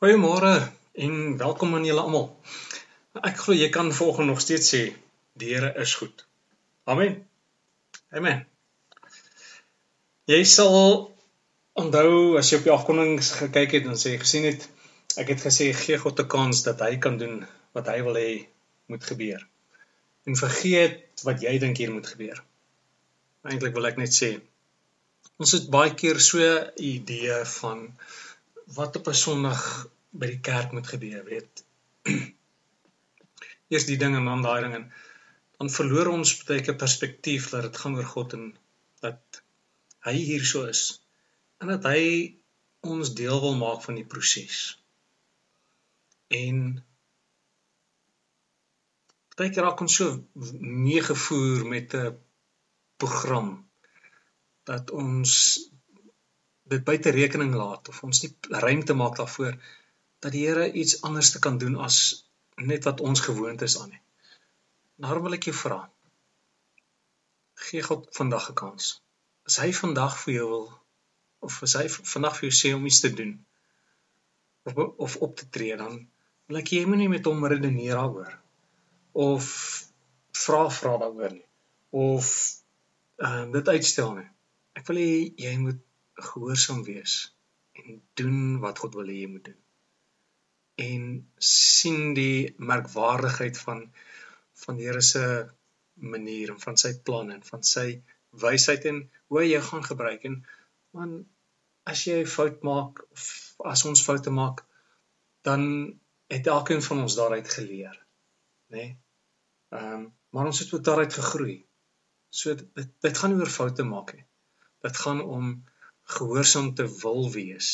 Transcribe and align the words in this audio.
Goeiemôre 0.00 0.72
en 1.04 1.36
welkom 1.36 1.74
aan 1.76 1.84
julle 1.84 2.00
almal. 2.00 2.22
Ek 3.20 3.34
glo 3.36 3.52
jy 3.52 3.66
kan 3.68 3.90
volgens 3.92 4.30
nog 4.30 4.38
steeds 4.40 4.70
sê 4.72 4.78
die 5.36 5.50
Here 5.50 5.74
is 5.82 5.92
goed. 6.00 6.22
Amen. 6.88 7.18
Amen. 8.08 8.38
Jy 10.32 10.38
sal 10.48 10.78
onthou 11.82 12.14
as 12.40 12.48
jy 12.48 12.62
op 12.62 12.64
die 12.70 12.72
afkonings 12.72 13.28
gekyk 13.42 13.76
het 13.76 13.90
en 13.92 14.00
sê 14.00 14.14
gesien 14.22 14.46
het 14.48 14.64
ek 15.20 15.34
het 15.34 15.44
gesê 15.44 15.68
gee 15.82 16.00
God 16.00 16.24
'n 16.24 16.32
kans 16.36 16.64
dat 16.70 16.80
hy 16.86 16.96
kan 16.96 17.20
doen 17.20 17.44
wat 17.76 17.92
hy 17.92 17.98
wil 18.08 18.16
hê 18.16 18.30
moet 18.88 19.04
gebeur. 19.04 19.44
En 20.24 20.40
vergeet 20.44 21.26
wat 21.28 21.44
jy 21.44 21.58
dink 21.66 21.76
hier 21.76 21.92
moet 21.92 22.08
gebeur. 22.14 22.40
Eintlik 23.44 23.76
wil 23.76 23.92
ek 23.92 24.00
net 24.00 24.16
sê 24.16 24.32
ons 25.36 25.52
het 25.58 25.68
baie 25.68 25.92
keer 25.92 26.24
so 26.30 26.40
'n 26.40 26.72
idee 26.94 27.44
van 27.60 27.84
wat 28.74 28.96
op 28.96 29.08
'n 29.08 29.20
Sondag 29.24 29.62
by 30.10 30.26
die 30.26 30.40
kerk 30.40 30.72
moet 30.72 30.86
gebeur, 30.86 31.24
weet. 31.24 31.64
Eers 33.70 33.86
die 33.86 33.98
ding 33.98 34.16
en 34.16 34.24
dan 34.24 34.42
daai 34.42 34.60
ding 34.62 34.74
en 34.74 34.92
dan 35.58 35.70
verloor 35.70 36.10
ons 36.10 36.34
baie 36.48 36.62
keer 36.64 36.76
perspektief 36.76 37.50
dat 37.54 37.62
dit 37.68 37.80
gaan 37.82 37.96
oor 37.96 38.10
God 38.12 38.32
en 38.38 38.44
dat 39.04 39.42
hy 40.06 40.14
hier 40.16 40.44
so 40.44 40.64
is 40.64 40.84
en 41.60 41.72
dat 41.74 41.84
hy 41.84 42.04
ons 42.80 43.14
deel 43.14 43.40
wil 43.40 43.56
maak 43.60 43.82
van 43.84 43.98
die 44.00 44.06
proses. 44.08 44.60
En 46.32 46.80
baie 49.36 49.50
keer 49.52 49.66
raak 49.66 49.82
ons 49.84 49.98
so 50.00 50.16
meegevoer 50.60 51.66
met 51.68 51.94
'n 51.94 52.16
program 52.96 53.52
dat 54.70 54.90
ons 54.90 55.34
dit 56.70 56.84
buite 56.86 57.10
rekening 57.14 57.54
laat 57.58 57.88
of 57.92 58.02
ons 58.06 58.22
nie 58.24 58.32
ruimte 58.64 58.94
maak 58.94 59.16
daarvoor 59.18 59.56
dat 60.22 60.32
die 60.34 60.44
Here 60.46 60.66
iets 60.82 61.00
anders 61.06 61.32
te 61.34 61.40
kan 61.46 61.58
doen 61.58 61.78
as 61.80 61.96
net 62.56 62.84
wat 62.88 63.00
ons 63.00 63.22
gewoond 63.24 63.62
is 63.66 63.78
aan 63.80 63.90
nie. 63.94 64.02
Daarom 65.00 65.24
wil 65.26 65.38
ek 65.38 65.48
jou 65.48 65.56
vra. 65.56 65.80
Gee 67.68 67.82
God 67.82 68.06
vandag 68.16 68.50
'n 68.50 68.58
kans. 68.62 68.90
As 69.48 69.56
hy 69.62 69.72
vandag 69.72 70.18
vir 70.22 70.34
jou 70.34 70.48
wil 70.50 70.66
of 71.40 71.62
as 71.62 71.74
hy 71.80 71.86
vandag 71.88 72.36
vir 72.38 72.48
jou 72.48 72.56
sê 72.60 72.74
om 72.76 72.86
iets 72.86 73.00
te 73.00 73.10
doen 73.20 73.34
of 74.68 74.76
of 74.76 75.16
op 75.26 75.36
te 75.36 75.48
tree 75.48 75.76
dan 75.76 76.06
wil 76.46 76.60
ek 76.60 76.72
jy 76.76 76.84
moenie 76.86 77.08
met 77.08 77.24
hom 77.24 77.46
redeneer 77.46 77.96
daaroor 77.96 78.34
of 79.26 79.46
vra 80.44 80.64
vra 80.80 80.96
daaroor 81.02 81.32
nie 81.32 81.46
of 81.90 82.26
uh, 83.18 83.46
dit 83.52 83.68
uitstel 83.68 84.12
nie. 84.14 84.28
Ek 84.78 84.86
wil 84.86 85.00
hê 85.02 85.14
jy 85.46 85.54
moet 85.64 85.80
gehoorsaam 86.26 86.84
wees 86.84 87.16
en 87.80 88.00
doen 88.20 88.38
wat 88.64 88.78
God 88.82 88.94
wil 88.98 89.10
hê 89.12 89.20
jy 89.22 89.30
moet 89.34 89.44
doen. 89.50 89.60
En 90.86 91.02
sien 91.52 92.14
die 92.16 92.54
merkwaardigheid 92.72 93.58
van 93.66 93.86
van 94.60 94.76
die 94.76 94.86
Here 94.88 95.00
se 95.00 95.24
manier 96.14 96.50
en 96.52 96.60
van 96.60 96.76
sy 96.80 96.92
planne 97.04 97.34
en 97.38 97.44
van 97.44 97.62
sy 97.64 97.86
wysheid 98.44 98.84
en 98.90 99.00
hoe 99.32 99.46
jou 99.48 99.62
gaan 99.68 99.84
gebruik 99.84 100.24
en 100.28 100.36
man 100.96 101.14
as 101.92 102.04
jy 102.06 102.20
'n 102.22 102.32
fout 102.36 102.62
maak 102.68 103.02
of 103.16 103.24
as 103.72 103.84
ons 103.90 104.04
foute 104.08 104.30
maak 104.30 104.64
dan 105.48 105.62
het 106.34 106.46
elkeen 106.46 106.82
van 106.88 107.02
ons 107.04 107.16
daaruit 107.20 107.48
geleer 107.56 107.96
nê 108.70 108.76
nee? 108.76 108.90
ehm 109.78 109.92
um, 109.94 110.08
maar 110.30 110.46
ons 110.46 110.58
het 110.62 110.72
ook 110.74 110.84
daaruit 110.84 111.14
gegroei 111.14 111.56
so 112.40 112.54
dit 112.54 112.90
dit 113.06 113.18
gaan 113.18 113.32
nie 113.32 113.40
oor 113.42 113.54
foute 113.58 113.86
maak 113.92 114.14
nie 114.14 114.26
dit 114.86 114.96
gaan 115.04 115.20
om 115.36 115.48
gehoorsaam 116.18 116.74
te 116.74 116.86
wil 117.02 117.30
wees 117.32 117.70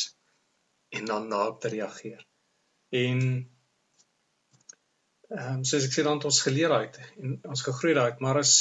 en 0.97 1.05
dan 1.05 1.29
daarop 1.29 1.61
te 1.61 1.71
reageer. 1.73 2.25
En 2.89 3.21
ehm 5.27 5.53
um, 5.53 5.63
soos 5.67 5.85
ek 5.85 5.91
sê 5.93 6.03
dan 6.07 6.21
ons 6.29 6.43
geleer 6.43 6.71
uit 6.71 6.97
en 7.03 7.33
ons 7.53 7.63
gegroei 7.67 7.93
daai, 7.97 8.13
maar 8.23 8.37
as 8.41 8.53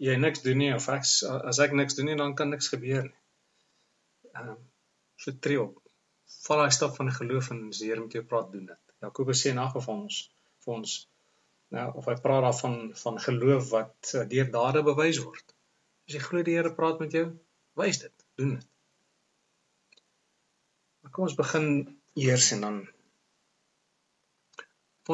jy 0.00 0.14
niks 0.16 0.40
doen 0.46 0.56
nie 0.62 0.70
of 0.76 0.86
ek 0.94 1.04
as 1.50 1.58
ek 1.64 1.74
niks 1.80 1.98
doen 1.98 2.08
nie 2.08 2.16
dan 2.20 2.32
kan 2.38 2.48
niks 2.54 2.70
gebeur 2.74 3.02
nie. 3.10 3.18
Ehm 4.32 4.54
um, 4.54 4.62
so 5.24 5.34
tree 5.46 5.60
op. 5.60 5.76
Val 6.46 6.62
daai 6.62 6.72
stap 6.78 6.96
van 6.96 7.12
geloof 7.18 7.50
en 7.52 7.60
die 7.68 7.90
Here 7.90 8.00
met 8.00 8.16
jou 8.16 8.24
praat 8.32 8.48
doen 8.54 8.66
dit. 8.70 8.82
Jakobus 9.04 9.44
sê 9.44 9.52
in 9.52 9.60
elk 9.64 9.76
geval 9.76 10.02
ons 10.06 10.22
vir 10.64 10.74
ons 10.78 10.96
nou 11.76 11.86
of 12.00 12.08
hy 12.08 12.16
praat 12.24 12.46
daarvan 12.46 12.80
van 13.02 13.22
geloof 13.26 13.70
wat 13.74 14.14
deur 14.32 14.50
dade 14.56 14.82
bewys 14.88 15.20
word. 15.26 15.54
As 16.08 16.16
jy 16.16 16.24
glo 16.24 16.46
die 16.46 16.56
Here 16.56 16.72
praat 16.80 17.04
met 17.04 17.20
jou, 17.20 17.26
wys 17.76 18.00
dit, 18.06 18.28
doen 18.40 18.56
dit. 18.56 18.68
Maar 21.08 21.16
kom 21.16 21.24
ons 21.24 21.36
begin 21.40 21.66
eers 22.20 22.46
en 22.52 22.60
dan 22.60 22.74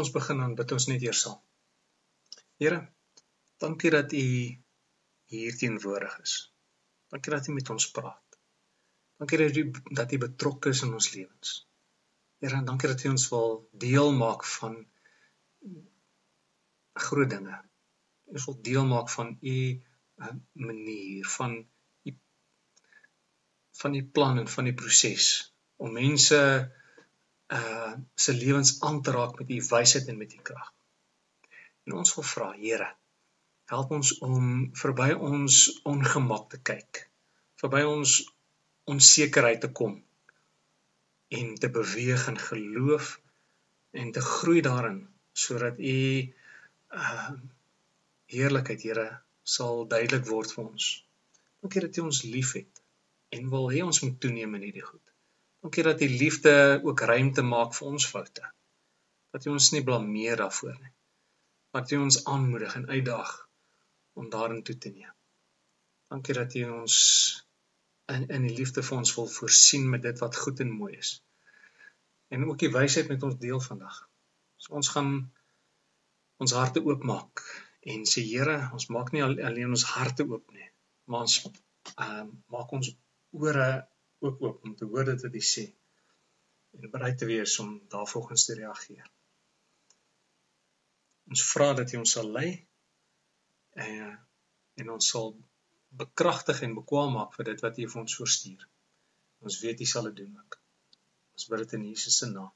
ons 0.00 0.08
begin 0.10 0.40
dan 0.42 0.56
bid 0.58 0.72
ons 0.74 0.86
net 0.90 1.04
eers 1.06 1.20
saam. 1.22 1.36
Here, 2.58 2.80
dankie 3.62 3.92
dat 3.94 4.14
U 4.18 4.24
hier 5.34 5.60
teenwoordig 5.60 6.16
is. 6.24 6.34
Dankie 7.14 7.34
dat 7.36 7.46
U 7.46 7.54
met 7.60 7.70
ons 7.76 7.86
praat. 7.94 8.40
Dankie 9.22 9.38
dat 9.44 9.60
U 9.62 9.64
dat 10.00 10.16
U 10.16 10.20
betrokke 10.24 10.74
is 10.74 10.82
in 10.88 10.98
ons 10.98 11.12
lewens. 11.14 11.54
Here, 12.42 12.58
en 12.58 12.66
dankie 12.72 12.90
dat 12.90 13.06
U 13.06 13.14
ons 13.14 13.28
wil 13.36 13.56
deel 13.86 14.12
maak 14.18 14.42
van 14.56 14.76
groot 17.06 17.30
dinge. 17.38 17.62
Ons 18.34 18.50
wil 18.50 18.60
deel 18.66 18.90
maak 18.96 19.14
van 19.14 19.36
U 19.38 19.56
eh, 19.70 20.36
manier 20.66 21.34
van 21.38 21.58
U 22.02 22.18
van 23.84 24.00
die 24.00 24.06
plan 24.18 24.42
en 24.42 24.56
van 24.58 24.72
die 24.72 24.78
proses 24.82 25.53
om 25.84 25.92
mense 25.92 26.40
uh 27.58 27.92
se 28.24 28.32
lewens 28.32 28.80
aan 28.88 29.02
te 29.02 29.12
raak 29.14 29.38
met 29.38 29.50
u 29.50 29.58
wysheid 29.68 30.08
en 30.08 30.18
met 30.18 30.32
u 30.32 30.38
krag. 30.42 30.70
En 31.84 31.92
ons 32.00 32.14
wil 32.14 32.24
vra, 32.24 32.52
Here, 32.58 32.88
help 33.72 33.90
ons 33.98 34.12
om 34.24 34.46
verby 34.82 35.10
ons 35.12 35.58
ongemak 35.90 36.48
te 36.54 36.60
kyk, 36.70 37.02
verby 37.60 37.82
ons 37.88 38.16
onsekerheid 38.90 39.60
te 39.60 39.70
kom 39.80 39.98
en 41.38 41.54
te 41.60 41.70
beweeg 41.76 42.26
in 42.32 42.40
geloof 42.48 43.14
en 44.00 44.12
te 44.12 44.20
groei 44.20 44.60
daarin 44.64 45.02
sodat 45.32 45.78
u 45.78 45.98
uh 47.02 47.30
heerlikheid, 48.34 48.82
Here, 48.82 49.08
sal 49.44 49.84
duidelik 49.86 50.24
word 50.26 50.52
vir 50.56 50.64
ons. 50.64 50.84
Dankie 51.60 51.82
dat 51.84 51.96
u 52.00 52.08
ons 52.08 52.22
liefhet 52.24 52.80
en 53.36 53.50
wil 53.52 53.68
hê 53.72 53.82
ons 53.84 54.00
moet 54.04 54.16
toeneem 54.20 54.56
in 54.58 54.70
hierdie 54.70 54.86
goed. 54.86 55.03
Dankie 55.64 55.82
dat 55.86 55.98
die 55.98 56.10
liefde 56.12 56.80
ook 56.84 57.00
ruimte 57.08 57.42
maak 57.42 57.72
vir 57.72 57.86
ons 57.88 58.06
foute. 58.06 58.48
Dat 59.32 59.46
jy 59.46 59.52
ons 59.56 59.70
nie 59.72 59.84
blameer 59.86 60.36
daarvoor 60.36 60.74
nie. 60.76 60.90
Dat 61.72 61.88
jy 61.88 62.02
ons 62.04 62.18
aanmoedig 62.28 62.74
en 62.76 62.84
uitdaag 62.90 63.30
om 64.20 64.26
daarin 64.34 64.60
toe 64.62 64.76
te 64.78 64.92
neem. 64.92 65.14
Dankie 66.12 66.36
dat 66.36 66.52
jy 66.52 66.66
ons 66.68 66.96
in 68.12 68.26
in 68.28 68.44
die 68.44 68.52
liefde 68.58 68.84
vir 68.84 68.98
ons 68.98 69.14
wil 69.16 69.30
voorsien 69.36 69.88
met 69.94 70.04
dit 70.04 70.20
wat 70.20 70.36
goed 70.42 70.60
en 70.60 70.74
mooi 70.82 70.92
is. 70.98 71.14
En 72.28 72.44
ook 72.44 72.60
die 72.60 72.72
wysheid 72.76 73.08
met 73.08 73.24
ons 73.30 73.40
deel 73.46 73.64
vandag. 73.68 74.02
So 74.60 74.76
ons 74.82 74.92
gaan 74.92 75.10
ons 76.44 76.56
harte 76.58 76.84
oopmaak 76.84 77.40
en 77.94 78.04
sê 78.12 78.20
Here, 78.28 78.58
ons 78.76 78.90
maak 78.92 79.16
nie 79.16 79.24
alleen 79.24 79.72
ons 79.78 79.88
harte 79.94 80.28
oop 80.28 80.52
nie, 80.52 80.68
maar 81.08 81.24
ons 81.24 81.40
uh, 81.48 82.28
maak 82.52 82.76
ons 82.76 82.92
ore 83.32 83.68
ook 84.28 84.42
oop 84.42 84.68
om 84.68 84.76
te 84.78 84.88
hoor 84.90 85.10
dit 85.10 85.26
wat 85.26 85.36
hy 85.38 85.42
sê 85.54 85.64
en 86.74 86.90
bereid 86.90 87.18
te 87.18 87.28
wees 87.28 87.58
om 87.62 87.74
daarvolgens 87.92 88.44
te 88.48 88.56
reageer. 88.58 89.06
Ons 91.30 91.44
vra 91.52 91.72
dat 91.78 91.92
hy 91.92 92.00
ons 92.02 92.14
sal 92.18 92.30
lei 92.36 92.48
en 93.78 93.98
eh, 94.10 94.14
en 94.82 94.88
ons 94.90 95.08
sal 95.12 95.28
bekragtig 95.94 96.64
en 96.66 96.72
bekwam 96.74 97.12
maak 97.14 97.36
vir 97.36 97.46
dit 97.52 97.60
wat 97.62 97.76
hy 97.78 97.84
vir 97.86 98.00
ons 98.00 98.16
voorstuur. 98.18 98.64
Ons 99.46 99.60
weet 99.62 99.78
hy 99.78 99.86
sal 99.86 100.08
dit 100.08 100.16
doen 100.24 100.40
ook. 100.40 100.56
Ons 101.38 101.46
bid 101.52 101.62
dit 101.62 101.74
in 101.78 101.84
Jesus 101.92 102.18
se 102.18 102.26
naam. 102.32 102.50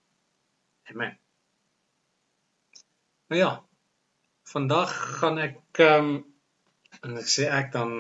Amen. 0.91 1.15
Nou 3.31 3.39
ja, 3.39 3.53
vandag 4.51 4.95
gaan 5.21 5.39
ek 5.45 5.83
um, 5.85 6.11
en 7.05 7.17
ek 7.23 7.31
sê 7.31 7.47
ek 7.53 7.71
dan 7.77 7.95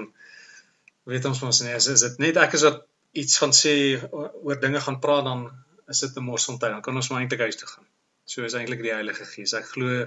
weet 1.08 1.30
ons 1.30 1.42
mos 1.44 1.62
nee, 1.62 1.76
is 1.78 2.04
dit 2.04 2.18
net 2.24 2.40
ek 2.42 2.58
is 2.58 2.66
wat 2.66 2.87
iets 3.20 3.38
van 3.42 3.52
sê 3.56 3.74
oor 4.12 4.60
dinge 4.60 4.80
gaan 4.84 4.98
praat 5.04 5.24
dan 5.28 5.46
is 5.92 6.00
dit 6.04 6.16
'n 6.16 6.28
morsomtyd 6.30 6.74
dan 6.74 6.84
kan 6.86 7.00
ons 7.00 7.08
maar 7.10 7.20
eintlik 7.20 7.46
huis 7.46 7.56
toe 7.56 7.68
gaan. 7.68 7.86
So 8.24 8.44
is 8.44 8.54
eintlik 8.54 8.82
die 8.84 8.92
Heilige 8.92 9.24
Gees. 9.24 9.54
Ek 9.56 9.68
glo 9.74 10.04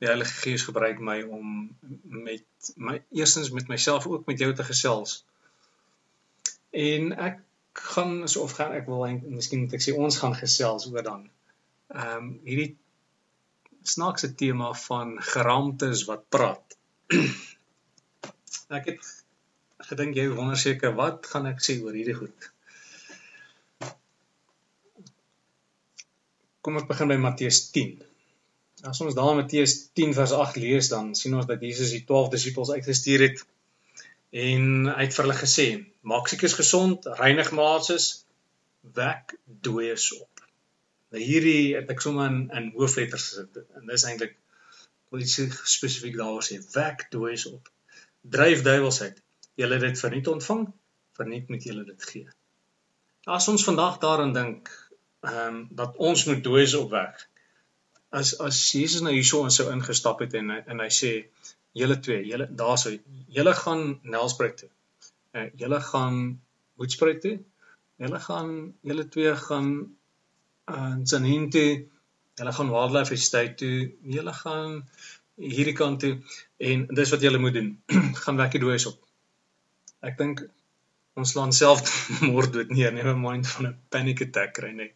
die 0.00 0.08
Heilige 0.08 0.36
Gees 0.42 0.62
gebruik 0.68 1.00
my 1.10 1.22
om 1.22 1.76
met 2.26 2.72
my 2.76 3.02
eerstens 3.10 3.50
met 3.50 3.68
myself 3.68 4.06
ook 4.06 4.26
met 4.26 4.38
jou 4.38 4.52
te 4.54 4.64
gesels. 4.64 5.24
En 6.70 7.12
ek 7.28 7.40
gaan 7.72 8.28
so 8.28 8.46
of 8.46 8.52
gaan 8.58 8.72
ek 8.72 8.86
wil 8.86 9.04
eintlik 9.06 9.34
miskien 9.40 9.64
moet 9.64 9.74
ek 9.78 9.84
sê 9.86 9.96
ons 9.96 10.18
gaan 10.22 10.36
gesels 10.44 10.86
oor 10.92 11.02
dan. 11.02 11.26
Ehm 11.94 12.16
um, 12.16 12.30
hierdie 12.44 12.76
snaakse 13.82 14.34
tema 14.34 14.72
van 14.86 15.16
geraamtes 15.32 16.04
wat 16.08 16.28
praat. 16.28 16.76
ek 18.78 18.92
het 18.92 19.19
gedink 19.90 20.16
jy 20.16 20.30
wonder 20.30 20.58
seker 20.58 20.94
wat 21.02 21.26
gaan 21.32 21.50
ek 21.50 21.62
sê 21.66 21.80
oor 21.82 21.96
hierdie 21.96 22.18
goed. 22.22 22.50
kom 26.64 26.76
ek 26.80 26.88
begin 26.90 27.08
by 27.08 27.16
Matteus 27.20 27.62
10. 27.74 28.00
As 28.88 29.00
ons 29.04 29.16
daar 29.16 29.36
Matteus 29.36 29.76
10 29.96 30.12
vers 30.16 30.32
8 30.36 30.58
lees, 30.60 30.90
dan 30.92 31.14
sien 31.16 31.36
ons 31.36 31.48
dat 31.48 31.62
Jesus 31.64 31.92
die 31.94 32.02
12 32.08 32.28
disippels 32.34 32.72
uitgestuur 32.76 33.24
het 33.28 33.40
en 34.30 34.86
hy 34.86 35.06
het 35.06 35.16
vir 35.16 35.24
hulle 35.24 35.38
gesê: 35.40 35.66
"Maak 36.06 36.28
siekes 36.30 36.54
gesond, 36.58 37.08
reinig 37.20 37.50
maatses, 37.56 38.10
wek 38.98 39.34
dooies 39.66 40.06
op." 40.20 40.44
Nou 41.10 41.22
hierdie 41.24 41.74
het 41.74 41.90
ek 41.90 42.04
sommer 42.04 42.30
in 42.30 42.38
in 42.60 42.70
hoofletters 42.76 43.26
gesit 43.30 43.58
en 43.80 43.90
dis 43.90 44.06
eintlik 44.06 44.36
wil 45.10 45.24
iets 45.24 45.40
spesifiek 45.74 46.20
daaroor 46.20 46.46
sê: 46.46 46.60
wek 46.76 47.08
dooies 47.10 47.48
op. 47.50 47.72
Dryf 48.36 48.62
duiwels 48.62 49.00
uit. 49.02 49.18
Julle 49.54 49.78
dit 49.78 49.98
verniet 49.98 50.28
ontvang, 50.28 50.66
verniet 51.18 51.48
moet 51.48 51.64
julle 51.64 51.84
dit 51.84 52.02
gee. 52.12 52.28
As 53.24 53.48
ons 53.48 53.64
vandag 53.64 53.98
daaraan 53.98 54.32
dink, 54.32 54.70
ehm 55.20 55.46
um, 55.46 55.68
dat 55.70 55.96
ons 55.96 56.24
moet 56.24 56.44
dooies 56.44 56.74
opwek. 56.74 57.26
As 58.10 58.38
as 58.40 58.60
Jesus 58.72 59.04
nou 59.04 59.12
hierso 59.12 59.44
in 59.44 59.54
sou 59.54 59.68
ingestap 59.72 60.20
het 60.24 60.34
en 60.34 60.50
en 60.50 60.80
hy 60.80 60.88
sê 60.88 61.10
julle 61.72 61.98
twee, 62.00 62.24
julle 62.26 62.46
daarso, 62.62 62.94
julle 63.28 63.54
gaan 63.54 64.00
Nelspruit 64.02 64.56
toe. 64.56 64.70
Uh, 65.32 65.46
julle 65.56 65.80
gaan 65.80 66.40
Hoedspruit 66.80 67.20
toe. 67.20 67.36
Julle 68.00 68.20
gaan 68.20 68.74
julle 68.80 69.08
twee 69.08 69.36
gaan 69.36 69.70
uh, 70.72 70.92
in 70.96 71.06
Saninte, 71.06 71.64
julle 72.40 72.52
gaan 72.52 72.72
Wildlife 72.72 73.14
Estate 73.14 73.54
toe. 73.54 73.92
Julle 74.16 74.32
gaan 74.32 74.80
hierdie 75.36 75.76
kant 75.76 76.00
toe 76.00 76.16
en 76.70 76.86
dis 76.94 77.12
wat 77.14 77.20
julle 77.20 77.38
moet 77.38 77.54
doen. 77.54 77.70
gaan 78.24 78.40
wekkie 78.40 78.60
dooies 78.64 78.88
op. 78.90 78.98
Ek 80.08 80.16
dink 80.18 80.42
ons 81.20 81.32
slaan 81.34 81.52
self 81.52 81.82
môre 82.28 82.50
dood 82.54 82.70
neer, 82.72 82.92
neem 82.94 83.10
'n 83.12 83.22
mind 83.24 83.48
van 83.54 83.66
'n 83.70 83.78
panic 83.90 84.22
attack 84.26 84.54
kry 84.58 84.72
net. 84.72 84.92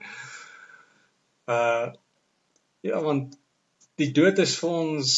Uh 1.57 1.93
ja, 2.85 3.01
want 3.01 3.37
die 4.01 4.11
dood 4.13 4.39
is 4.39 4.57
vir 4.61 4.71
ons 4.71 5.11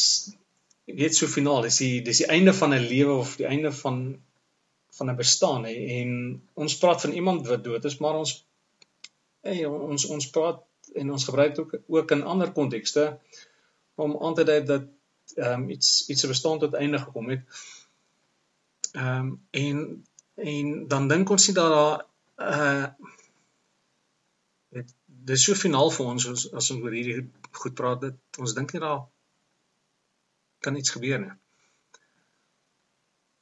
weet 0.99 1.15
so 1.15 1.27
finaal, 1.27 1.61
dis 1.67 1.79
die 1.83 2.01
dis 2.01 2.23
die 2.23 2.31
einde 2.35 2.53
van 2.53 2.73
'n 2.73 2.87
lewe 2.93 3.15
of 3.23 3.35
die 3.41 3.49
einde 3.53 3.71
van 3.81 3.97
van 4.97 5.09
'n 5.11 5.15
bestaan 5.15 5.65
hè 5.69 5.75
en 5.99 6.11
ons 6.53 6.77
praat 6.77 7.01
van 7.01 7.11
iemand 7.11 7.47
wat 7.47 7.63
dood 7.63 7.85
is, 7.85 7.97
maar 8.03 8.15
ons 8.15 8.45
hey, 9.41 9.65
ons 9.65 10.05
ons 10.05 10.29
praat 10.35 10.63
en 10.95 11.11
ons 11.11 11.25
gebruik 11.29 11.59
ook 11.59 11.73
ook 11.87 12.11
in 12.11 12.23
ander 12.23 12.51
kontekste 12.51 13.19
om 13.95 14.17
aan 14.23 14.35
te 14.35 14.43
dui 14.43 14.61
dat 14.63 14.85
ehm 15.35 15.61
um, 15.61 15.69
iets 15.69 16.09
iets 16.09 16.21
se 16.21 16.27
bestaan 16.27 16.59
tot 16.59 16.73
einde 16.73 16.99
gekom 16.99 17.29
het. 17.29 17.41
Ehm 18.97 19.27
um, 19.27 19.41
en 19.51 20.05
en 20.35 20.87
dan 20.87 21.07
dink 21.07 21.29
ons 21.29 21.47
nie 21.47 21.55
dat 21.55 21.71
daar 21.77 22.05
uh 22.53 22.87
dit 24.77 24.95
dis 25.29 25.43
so 25.43 25.57
finaal 25.57 25.91
vir 25.97 26.09
ons 26.13 26.27
as, 26.31 26.45
as 26.61 26.71
ons 26.73 26.83
oor 26.85 26.95
hierdie 26.97 27.19
goed 27.61 27.75
praat 27.77 28.01
dat 28.05 28.41
ons 28.45 28.55
dink 28.57 28.73
nie 28.73 28.81
daar 28.81 29.03
kan 30.65 30.79
iets 30.79 30.95
gebeur 30.95 31.21
nie. 31.21 31.35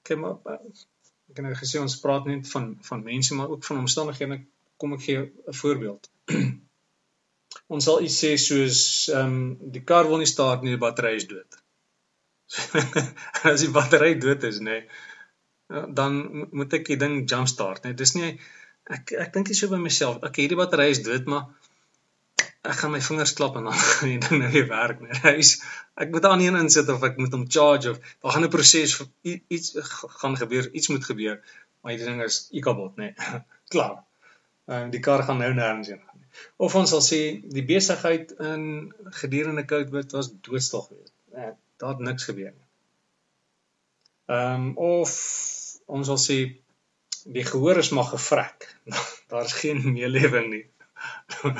Kyk 0.07 0.21
maar 0.21 0.59
ek 0.59 1.39
het 1.39 1.43
nou 1.47 1.55
gesê 1.61 1.81
ons 1.81 1.97
praat 2.03 2.27
net 2.31 2.51
van 2.51 2.69
van 2.89 3.07
mense 3.07 3.39
maar 3.39 3.55
ook 3.55 3.63
van 3.69 3.83
omstandighede. 3.85 4.41
Kom 4.77 4.93
ek 4.99 5.07
gee 5.07 5.23
'n 5.23 5.59
voorbeeld. 5.61 6.11
ons 7.73 7.83
sal 7.83 8.03
iets 8.03 8.19
sê 8.23 8.35
soos 8.47 8.79
ehm 9.15 9.39
um, 9.39 9.71
die 9.77 9.87
kar 9.91 10.11
wil 10.11 10.23
nie 10.23 10.33
start 10.35 10.61
nie, 10.61 10.75
die 10.75 10.85
battery 10.85 11.15
is 11.21 11.27
dood. 11.31 11.61
as 13.51 13.63
die 13.63 13.75
battery 13.79 14.15
dood 14.19 14.43
is, 14.43 14.59
nê, 14.59 14.79
nee, 14.79 15.13
dan 15.67 16.47
moet 16.51 16.73
ek 16.77 16.87
die 16.91 16.99
ding 17.01 17.23
jumpstart 17.29 17.83
net. 17.87 17.97
Dis 17.97 18.13
nie 18.17 18.35
ek 18.85 19.15
ek 19.25 19.33
dink 19.33 19.49
jy 19.49 19.57
so 19.57 19.71
by 19.71 19.81
myself. 19.81 20.21
Ek 20.23 20.37
hierdie 20.41 20.59
battery 20.59 20.91
is 20.93 21.01
dood, 21.05 21.25
maar 21.31 21.47
ek 22.65 22.79
gaan 22.81 22.93
my 22.93 23.01
vingers 23.01 23.33
klap 23.37 23.57
en 23.57 23.69
dan 23.69 23.77
gaan 23.81 24.11
die 24.13 24.21
ding 24.27 24.41
nou 24.43 24.51
weer 24.53 24.67
werk 24.69 25.01
net. 25.05 25.21
Hy's 25.25 25.55
ek 26.01 26.11
moet 26.13 26.25
aan 26.29 26.43
een 26.43 26.59
insit 26.59 26.89
of 26.93 27.03
ek 27.07 27.17
moet 27.21 27.33
hom 27.37 27.45
charge 27.57 27.93
of 27.93 28.01
daar 28.01 28.35
gaan 28.35 28.47
'n 28.47 28.53
proses 28.53 28.97
iets 29.23 29.71
gaan 30.21 30.37
gebeur, 30.37 30.69
iets 30.71 30.91
moet 30.93 31.05
gebeur. 31.05 31.41
Maar 31.81 31.93
hierdie 31.93 32.09
ding 32.09 32.21
is 32.25 32.47
ikabot, 32.51 32.95
nê. 32.97 33.13
Klaar. 33.73 34.03
Ehm 34.69 34.89
die 34.93 35.01
kar 35.07 35.23
gaan 35.23 35.41
nou 35.41 35.51
nêrens 35.53 35.89
heen 35.93 36.01
gaan. 36.01 36.21
Of 36.57 36.75
ons 36.75 36.89
sal 36.89 37.03
sê 37.05 37.19
die 37.57 37.65
besigheid 37.65 38.31
in 38.51 38.93
gedurende 39.21 39.65
COVID 39.65 40.15
was 40.17 40.31
doodstil 40.47 40.81
geweest. 40.89 41.13
Nee, 41.35 41.51
daar 41.81 41.93
het 41.95 41.99
niks 41.99 42.25
gebeur 42.29 42.53
nie. 42.53 42.65
Ehm 44.25 44.53
um, 44.53 44.77
of 44.77 45.13
ons 45.85 46.07
sal 46.09 46.19
sê 46.21 46.37
die 47.25 47.45
gehoor 47.45 47.81
is 47.81 47.91
maar 47.95 48.09
gevrek. 48.13 48.69
Daar's 49.31 49.53
geen 49.53 49.81
meelewing 49.93 50.49
nie. 50.53 50.65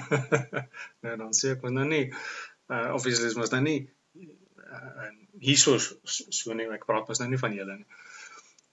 nou 1.05 1.15
dan 1.21 1.33
sê 1.37 1.55
ek 1.55 1.63
maar 1.65 1.75
nou 1.75 1.85
nie 1.89 2.05
uh 2.73 2.89
obviously 2.95 3.29
is 3.29 3.37
mos 3.37 3.51
nou 3.53 3.61
nie 3.61 3.79
uh, 4.15 5.09
hierso 5.43 5.75
so 5.77 6.55
nie 6.57 6.65
ek 6.73 6.87
praat 6.89 7.09
mos 7.09 7.21
nou 7.21 7.29
nie 7.29 7.41
van 7.41 7.57
julle 7.57 7.79
nie. 7.81 8.03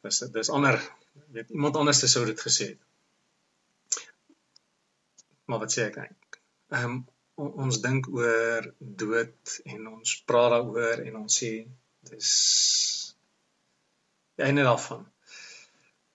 Dis 0.06 0.22
dis 0.34 0.52
ander 0.52 0.81
weet 1.37 1.52
iemand 1.52 1.76
anders 1.81 2.05
sou 2.12 2.25
dit 2.28 2.46
gesê 2.46 2.72
het. 2.72 2.81
Maar 5.50 5.64
wat 5.64 5.75
sê 5.75 5.88
ek 5.88 5.98
eintlik? 6.05 6.40
Ehm 6.72 6.93
um, 6.93 7.02
ons 7.43 7.78
dink 7.82 8.06
oor 8.12 8.66
dood 8.78 9.55
en 9.72 9.87
ons 9.88 10.10
praat 10.28 10.52
daaroor 10.52 11.00
en 11.06 11.16
ons 11.22 11.38
sê 11.40 11.52
dis 12.10 12.32
die 14.37 14.44
einde 14.46 14.66
daarvan. 14.69 15.06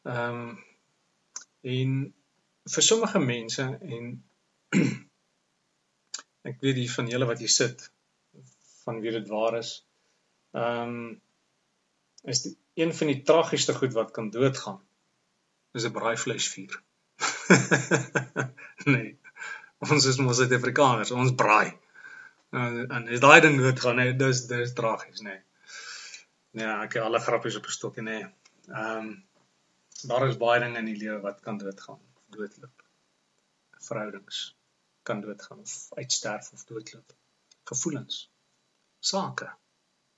Ehm 0.07 0.39
um, 0.39 0.65
en 1.67 1.93
vir 2.73 2.83
sommige 2.85 3.19
mense 3.19 3.63
en 3.95 4.09
ek 6.49 6.61
weet 6.63 6.77
die 6.77 6.91
van 6.91 7.09
julle 7.11 7.27
wat 7.27 7.41
hier 7.43 7.51
sit 7.51 7.89
van 8.85 9.01
wie 9.03 9.11
dit 9.11 9.27
waar 9.31 9.57
is. 9.59 9.71
Ehm 10.55 10.93
um, 10.95 11.21
is 12.23 12.41
die 12.45 12.53
een 12.83 12.93
van 12.93 13.11
die 13.11 13.21
tragiesste 13.23 13.73
goed 13.73 13.93
wat 13.93 14.11
kan 14.11 14.29
doodgaan. 14.29 14.79
Is 15.71 15.85
'n 15.85 15.91
braaivleisvuur. 15.91 16.81
nee. 18.93 19.17
Ons 19.77 20.05
is 20.05 20.17
mos 20.17 20.39
Suid-Afrikaners, 20.39 21.11
ons 21.11 21.35
braai. 21.35 21.75
En, 22.49 22.89
en 22.89 23.07
as 23.13 23.19
daai 23.19 23.41
ding 23.41 23.59
doodgaan, 23.59 23.95
nee, 24.01 24.15
dis 24.15 24.45
dis 24.47 24.73
tragies, 24.73 25.21
nee. 25.21 25.39
Ja, 26.57 26.81
ek 26.83 26.97
het 26.97 27.03
alle 27.03 27.19
grappies 27.19 27.59
op 27.59 27.67
'n 27.67 27.79
stokkie, 27.79 28.03
nee. 28.03 28.23
Ehm 28.67 28.97
um, 28.97 29.26
daar 30.01 30.27
is 30.27 30.37
baie 30.37 30.59
dinge 30.59 30.77
in 30.77 30.89
die 30.89 30.97
lewe 30.97 31.19
wat 31.23 31.39
kan 31.45 31.57
doodgaan, 31.57 31.99
doodloop. 32.33 32.83
Verhoudings 33.87 34.55
kan 35.07 35.21
doodgaan 35.21 35.59
of 35.59 35.75
uitsterf 35.95 36.51
of 36.53 36.65
doodloop. 36.69 37.15
Gevoelens, 37.63 38.31
sake. 38.99 39.47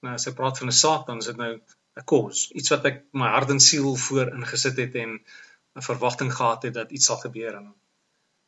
Nou 0.05 0.13
as 0.15 0.27
ek 0.31 0.35
praat 0.39 0.57
van 0.57 0.71
'n 0.71 0.79
saak, 0.79 1.05
dan 1.07 1.17
is 1.17 1.29
dit 1.31 1.37
nou 1.37 1.51
'n 1.99 2.05
kos, 2.11 2.49
iets 2.51 2.69
wat 2.69 2.85
ek 2.85 3.03
my 3.11 3.29
hart 3.35 3.49
en 3.49 3.59
siel 3.59 3.95
voor 3.95 4.33
ingesit 4.33 4.77
het 4.77 4.95
en 4.95 5.11
'n 5.75 5.87
verwagting 5.89 6.33
gehad 6.33 6.63
het 6.63 6.73
dat 6.73 6.91
iets 6.91 7.05
sal 7.05 7.21
gebeur 7.25 7.55
en 7.55 7.73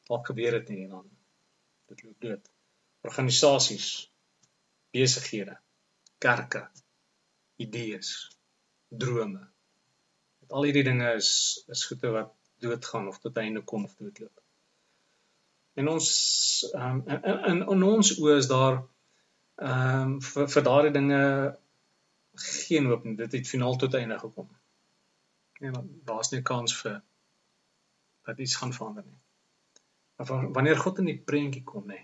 dalk 0.07 0.25
gebeur 0.25 0.51
dit 0.51 0.69
nie 0.69 0.83
en 0.83 0.89
dan 0.89 1.09
dit 1.87 2.03
loop 2.03 2.19
dood. 2.21 2.51
Organisasies, 3.01 4.11
besighede, 4.91 5.59
kerke, 6.17 6.69
idees, 7.55 8.29
drome 8.89 9.50
al 10.51 10.67
hierdie 10.67 10.85
dinge 10.87 11.13
is 11.17 11.31
is 11.75 11.85
goede 11.89 12.13
wat 12.15 12.31
doodgaan 12.61 13.07
of 13.07 13.19
tot 13.19 13.37
einde 13.37 13.63
kom 13.71 13.83
of 13.87 13.95
doodloop. 13.97 14.41
En 15.73 15.87
ons 15.87 16.07
ehm 16.73 17.01
um, 17.01 17.03
in, 17.07 17.43
in 17.51 17.61
in 17.75 17.83
ons 17.89 18.13
oë 18.19 18.37
is 18.37 18.49
daar 18.51 18.81
ehm 18.81 20.01
um, 20.01 20.17
vir, 20.27 20.49
vir 20.55 20.67
daardie 20.67 20.95
dinge 20.97 21.21
geen 22.33 22.85
hoop 22.91 23.03
nie. 23.03 23.15
Dit 23.15 23.31
het 23.37 23.47
finaal 23.47 23.77
tot 23.77 23.93
einde 23.93 24.19
gekom. 24.19 24.49
En 25.61 26.01
daar's 26.05 26.31
nie 26.31 26.41
kans 26.41 26.75
vir 26.81 27.01
dat 28.25 28.39
iets 28.39 28.55
gaan 28.55 28.73
verander 28.73 29.03
nie. 29.05 29.19
Maar 30.15 30.51
wanneer 30.51 30.77
God 30.77 31.01
in 31.01 31.09
die 31.09 31.17
prentjie 31.17 31.63
kom 31.63 31.87
nê, 31.89 31.97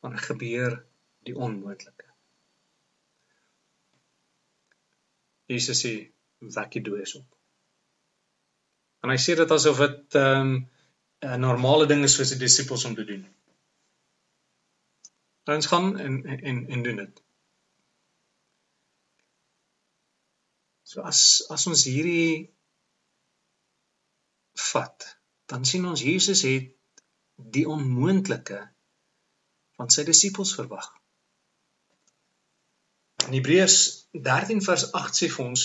dan 0.00 0.16
gebeur 0.18 0.78
die 1.28 1.36
onmoontlike. 1.36 2.08
Jesus 5.52 5.82
sê 5.84 5.92
wek 6.56 6.72
die 6.76 6.82
dooies 6.82 7.14
op. 7.18 7.41
En 9.02 9.10
hy 9.10 9.18
sê 9.18 9.34
dit 9.38 9.56
asof 9.56 9.82
dit 9.82 10.20
ehm 10.20 10.52
um, 10.52 10.70
'n 11.22 11.40
normale 11.40 11.86
ding 11.86 12.02
is 12.04 12.16
vir 12.18 12.26
sy 12.26 12.36
disippels 12.38 12.84
om 12.88 12.94
te 12.98 13.04
doen. 13.06 13.22
Ons 15.54 15.66
gaan 15.70 15.98
en 15.98 16.14
en 16.26 16.58
en 16.76 16.82
doen 16.82 16.96
dit. 17.02 17.22
So 20.92 21.00
as 21.10 21.20
as 21.50 21.66
ons 21.66 21.84
hierdie 21.88 22.50
vat, 24.70 25.06
dan 25.46 25.64
sien 25.64 25.86
ons 25.86 26.02
Jesus 26.04 26.42
het 26.42 27.04
die 27.56 27.64
onmoontlike 27.68 28.58
van 29.78 29.90
sy 29.90 30.04
disippels 30.04 30.54
verwag. 30.58 30.90
In 33.26 33.38
Hebreërs 33.38 33.78
13 34.12 34.62
vers 34.62 34.90
8 34.92 35.22
sê 35.22 35.30
vir 35.32 35.46
ons 35.46 35.64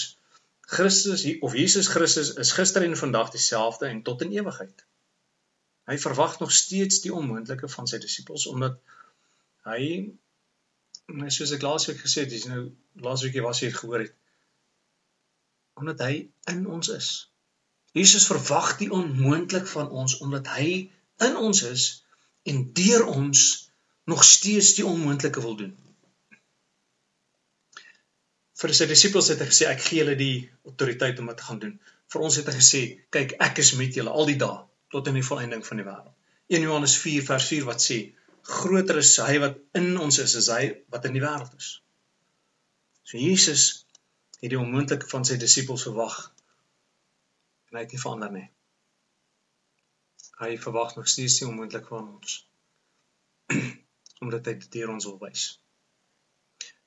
Christus 0.68 1.24
of 1.42 1.56
Jesus 1.56 1.88
Christus 1.88 2.34
is 2.36 2.52
gister 2.52 2.84
en 2.84 2.98
vandag 3.00 3.32
dieselfde 3.32 3.88
en 3.88 4.04
tot 4.04 4.22
in 4.26 4.36
ewigheid. 4.36 4.86
Hy 5.88 5.96
verwag 6.04 6.40
nog 6.40 6.52
steeds 6.52 7.00
die 7.06 7.14
onmoontlike 7.16 7.70
van 7.72 7.88
sy 7.88 8.02
disippels 8.04 8.48
omdat 8.52 8.82
Hy 9.68 9.88
net 11.20 11.34
soos 11.36 11.52
ek 11.56 11.64
laasweek 11.66 12.00
gesê 12.00 12.24
het, 12.24 12.32
dis 12.32 12.48
nou 12.48 12.70
laasweekie 13.04 13.44
was 13.44 13.62
jy 13.64 13.72
gehoor 13.76 14.06
het. 14.06 14.14
Omdat 15.80 16.04
hy 16.06 16.14
in 16.54 16.62
ons 16.78 16.92
is. 16.94 17.10
Jesus 17.98 18.28
verwag 18.30 18.76
die 18.80 18.90
onmoontlik 18.94 19.68
van 19.72 19.90
ons 20.04 20.18
omdat 20.24 20.48
hy 20.56 20.70
in 21.28 21.38
ons 21.40 21.64
is 21.68 21.88
en 22.48 22.64
deur 22.80 23.08
ons 23.12 23.44
nog 24.08 24.24
steeds 24.24 24.76
die 24.78 24.86
onmoontlike 24.88 25.44
wil 25.44 25.58
doen. 25.60 25.74
Vir 28.58 28.74
sy 28.74 28.88
disippels 28.90 29.30
het 29.32 29.42
hy 29.44 29.48
gesê 29.52 29.68
ek 29.70 29.82
gee 29.86 30.02
julle 30.02 30.16
die 30.20 30.36
autoriteit 30.66 31.20
om 31.22 31.30
dit 31.30 31.38
te 31.38 31.48
gaan 31.48 31.60
doen. 31.62 31.74
Vir 32.14 32.24
ons 32.28 32.38
het 32.40 32.48
hy 32.50 32.56
gesê, 32.58 32.82
kyk 33.14 33.36
ek 33.48 33.62
is 33.64 33.74
met 33.78 33.98
julle 34.00 34.14
al 34.14 34.30
die 34.30 34.38
dae 34.44 34.64
tot 34.94 35.10
in 35.12 35.20
die 35.20 35.26
volëinding 35.30 35.66
van 35.68 35.82
die 35.82 35.86
wêreld. 35.86 36.14
1 36.58 36.66
Johannes 36.66 36.96
4 37.04 37.26
vers 37.28 37.50
4 37.52 37.68
wat 37.68 37.84
sê 37.84 37.98
groter 38.48 39.02
is 39.02 39.12
hy 39.20 39.36
wat 39.44 39.60
in 39.76 39.92
ons 40.00 40.20
is 40.24 40.36
as 40.40 40.48
hy 40.54 40.62
wat 40.94 41.06
in 41.10 41.18
die 41.18 41.24
wêreld 41.24 41.54
is. 41.60 41.72
So 43.08 43.20
Jesus 43.20 43.66
het 44.42 44.52
die 44.54 44.60
onmoontlike 44.60 45.10
van 45.12 45.28
sy 45.28 45.38
disippels 45.42 45.86
verwag. 45.90 46.18
En 47.70 47.80
hy 47.80 47.84
het 47.86 47.94
nie 47.94 48.02
verander 48.02 48.32
nie. 48.34 48.46
Hy 50.40 50.54
verwag 50.62 50.96
nog 50.96 51.10
steeds 51.12 51.42
die 51.42 51.50
onmoontlike 51.50 51.92
van 51.92 52.10
ons. 52.16 52.40
omdat 54.24 54.50
hy 54.50 54.58
dit 54.58 54.70
deur 54.80 54.94
ons 54.96 55.08
wil 55.10 55.18
wys. 55.22 55.48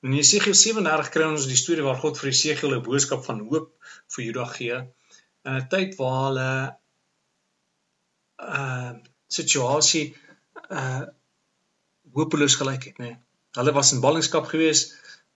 In 0.01 0.13
Jesegiel 0.17 0.55
37 0.57 1.09
kry 1.13 1.25
ons 1.29 1.45
die 1.45 1.59
storie 1.59 1.83
waar 1.85 1.99
God 2.01 2.17
vir 2.17 2.31
Jesegiel 2.31 2.73
'n 2.75 2.85
boodskap 2.85 3.21
van 3.25 3.41
hoop 3.51 3.67
vir 4.15 4.23
Juda 4.25 4.45
gee 4.57 4.77
in 4.79 5.55
'n 5.57 5.67
tyd 5.73 5.95
waar 5.99 6.21
hulle 6.27 6.51
'n 8.41 8.55
uh, 8.61 8.93
situasie 9.39 10.05
uh 10.69 11.03
hopeloos 12.17 12.55
gelyk 12.59 12.83
het, 12.89 12.97
nê. 12.99 13.11
Nee. 13.11 13.17
Hulle 13.57 13.71
was 13.77 13.91
in 13.93 14.01
ballingskap 14.05 14.45
gewees. 14.53 14.81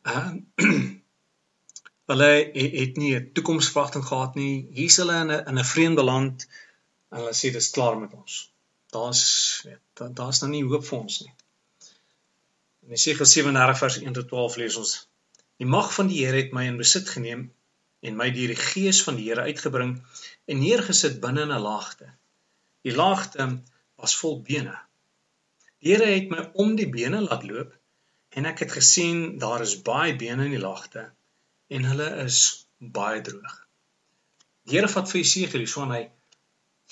Uh 0.04 0.34
hulle 2.12 2.32
het, 2.58 2.74
het 2.82 2.98
nie 2.98 3.14
'n 3.20 3.32
toekomsverwagting 3.38 4.06
gehad 4.06 4.36
nie. 4.36 4.68
Hier's 4.80 4.98
hulle 5.02 5.22
in 5.22 5.32
'n 5.32 5.46
in 5.50 5.60
'n 5.60 5.72
vreemde 5.74 6.04
land 6.04 6.48
en 7.12 7.18
hulle 7.20 7.38
sê 7.42 7.52
dis 7.54 7.70
klaar 7.78 7.98
met 8.00 8.14
ons. 8.14 8.52
Daar's 8.96 9.24
weet, 9.66 10.16
daar's 10.20 10.40
nou 10.42 10.52
nie 10.52 10.66
hoop 10.66 10.86
vir 10.90 11.00
ons 11.00 11.22
nie. 11.22 11.34
In 12.86 12.92
Jesaja 12.92 13.26
37 13.26 13.78
vers 13.78 13.96
1 13.98 14.14
tot 14.14 14.28
12 14.28 14.56
lees 14.62 14.76
ons: 14.78 14.90
Die 15.58 15.66
mag 15.66 15.88
van 15.94 16.10
die 16.12 16.20
Here 16.22 16.38
het 16.38 16.52
my 16.54 16.68
in 16.70 16.76
besit 16.78 17.08
geneem 17.10 17.48
en 18.06 18.20
my 18.20 18.28
deur 18.36 18.52
die 18.54 18.62
gees 18.62 19.00
van 19.08 19.18
die 19.18 19.26
Here 19.26 19.48
uitgebring 19.48 19.96
en 20.54 20.62
neergesit 20.62 21.18
binne 21.24 21.48
in 21.48 21.54
'n 21.56 21.64
laagte. 21.64 22.12
Die 22.86 22.94
laagte 22.94 23.48
was 24.04 24.14
vol 24.22 24.38
bene. 24.52 24.76
Die 25.82 25.96
Here 25.96 26.12
het 26.12 26.30
my 26.30 26.46
om 26.66 26.76
die 26.78 26.90
bene 26.98 27.24
laat 27.26 27.48
loop 27.50 27.74
en 28.38 28.46
ek 28.54 28.62
het 28.66 28.78
gesien 28.78 29.40
daar 29.42 29.66
is 29.66 29.82
baie 29.92 30.14
bene 30.16 30.46
in 30.46 30.54
die 30.54 30.64
laagte 30.68 31.10
en 31.74 31.90
hulle 31.90 32.10
is 32.28 32.40
baie 32.78 33.22
droog. 33.22 33.60
Die 34.70 34.78
Here 34.78 34.94
vat 34.98 35.10
vir 35.10 35.24
Jesegiel 35.24 35.66
so 35.68 35.90
en 35.90 35.98
hy 35.98 36.04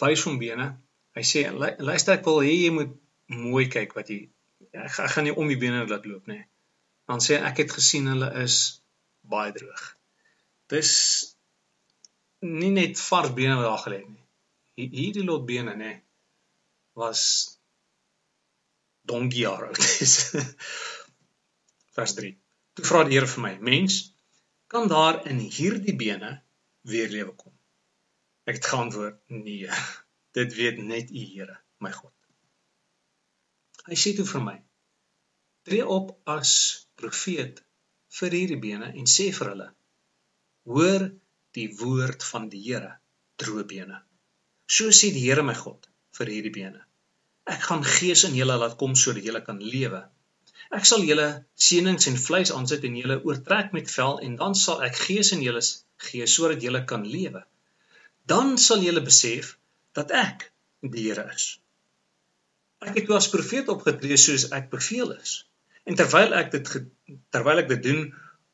wys 0.01 0.25
hom 0.25 0.41
bene. 0.41 0.71
Hy 1.13 1.21
sê 1.21 1.49
luister 1.53 2.17
ek 2.17 2.25
wil 2.25 2.41
hê 2.41 2.61
jy 2.63 2.77
moet 2.81 3.01
mooi 3.29 3.67
kyk 3.69 3.93
wat 3.93 4.09
jy 4.09 4.23
ek, 4.71 4.99
ek 5.05 5.11
gaan 5.15 5.27
nie 5.27 5.35
om 5.35 5.51
die 5.51 5.59
bene 5.59 5.83
laat 5.89 6.07
loop 6.09 6.29
nie. 6.31 6.41
Dan 7.09 7.19
sê 7.23 7.41
ek 7.43 7.65
het 7.65 7.75
gesien 7.75 8.07
hulle 8.11 8.31
is 8.43 8.61
baie 9.27 9.51
droog 9.55 9.83
dis 10.73 10.91
nie 12.43 12.71
net 12.75 12.99
vars 12.99 13.33
bene 13.37 13.57
wat 13.59 13.67
daar 13.69 13.83
gelê 13.85 13.99
het 14.01 14.11
nie. 14.11 14.23
Hierdie 14.97 15.25
lot 15.27 15.45
bene 15.47 15.75
nê 15.79 15.91
was 16.99 17.23
donkie 19.09 19.43
jaar 19.45 19.67
oud. 19.69 19.79
Vers 21.95 22.15
3. 22.19 22.31
Toe 22.73 22.87
vra 22.89 23.03
die 23.05 23.17
Here 23.17 23.29
vir 23.29 23.43
my: 23.45 23.53
"Mens, 23.69 23.99
kan 24.67 24.89
daar 24.89 25.21
in 25.29 25.39
hierdie 25.39 25.95
bene 25.95 26.31
weer 26.89 27.09
lewe 27.09 27.35
kom?" 27.37 27.53
Ek 28.49 28.57
het 28.59 28.71
geantwoord: 28.73 29.19
"Nee. 29.27 29.69
Dit 30.37 30.55
weet 30.57 30.81
net 30.81 31.11
U, 31.11 31.25
Here, 31.35 31.59
my 31.79 31.91
God." 31.91 32.13
Hy 33.89 33.95
sê 33.99 34.15
toe 34.15 34.25
vir 34.33 34.43
my: 34.47 34.57
"Tree 35.67 35.85
op 35.97 36.15
as 36.37 36.51
profeet 36.99 37.63
vir 38.19 38.37
hierdie 38.37 38.61
bene 38.67 38.91
en 38.99 39.09
sê 39.15 39.31
vir 39.37 39.49
hulle: 39.51 39.69
Hoor 40.73 41.09
die 41.57 41.69
woord 41.79 42.23
van 42.31 42.49
die 42.49 42.61
Here, 42.67 42.91
droë 43.41 43.65
bene. 43.69 43.99
So 44.75 44.89
sê 44.99 45.11
die 45.13 45.23
Here 45.27 45.43
my 45.45 45.55
God 45.59 45.89
vir 46.17 46.31
hierdie 46.33 46.53
bene. 46.55 46.81
Ek 47.53 47.65
gaan 47.67 47.83
gees 47.83 48.23
in 48.27 48.37
julle 48.39 48.55
laat 48.59 48.77
kom 48.79 48.95
sodat 48.95 49.25
julle 49.27 49.41
kan 49.45 49.59
lewe. 49.59 50.01
Ek 50.77 50.87
sal 50.89 51.03
julle 51.05 51.27
seënings 51.67 52.07
en 52.09 52.19
vleis 52.25 52.53
aansit 52.55 52.85
en 52.87 52.95
julle 53.01 53.19
oortrek 53.27 53.73
met 53.75 53.91
vel 53.95 54.21
en 54.27 54.37
dan 54.39 54.55
sal 54.55 54.81
ek 54.87 54.95
gees 55.07 55.33
in 55.35 55.43
julle 55.45 55.61
gee 56.07 56.27
sodat 56.35 56.63
julle 56.63 56.85
kan 56.93 57.03
lewe. 57.15 57.43
Dan 58.31 58.55
sal 58.65 58.81
julle 58.85 59.03
besef 59.03 59.57
dat 59.99 60.15
ek 60.23 60.47
die 60.81 61.09
Here 61.09 61.27
is. 61.35 61.57
Ek 62.83 62.95
het 62.99 63.09
as 63.15 63.29
profeet 63.31 63.69
opgetree 63.71 64.17
soos 64.17 64.49
ek 64.51 64.69
beveel 64.71 65.13
is. 65.15 65.43
En 65.87 65.95
terwyl 65.99 66.33
ek 66.39 66.51
dit 66.51 66.73
terwyl 67.31 67.63
ek 67.63 67.69
dit 67.69 67.83
doen, 67.83 68.01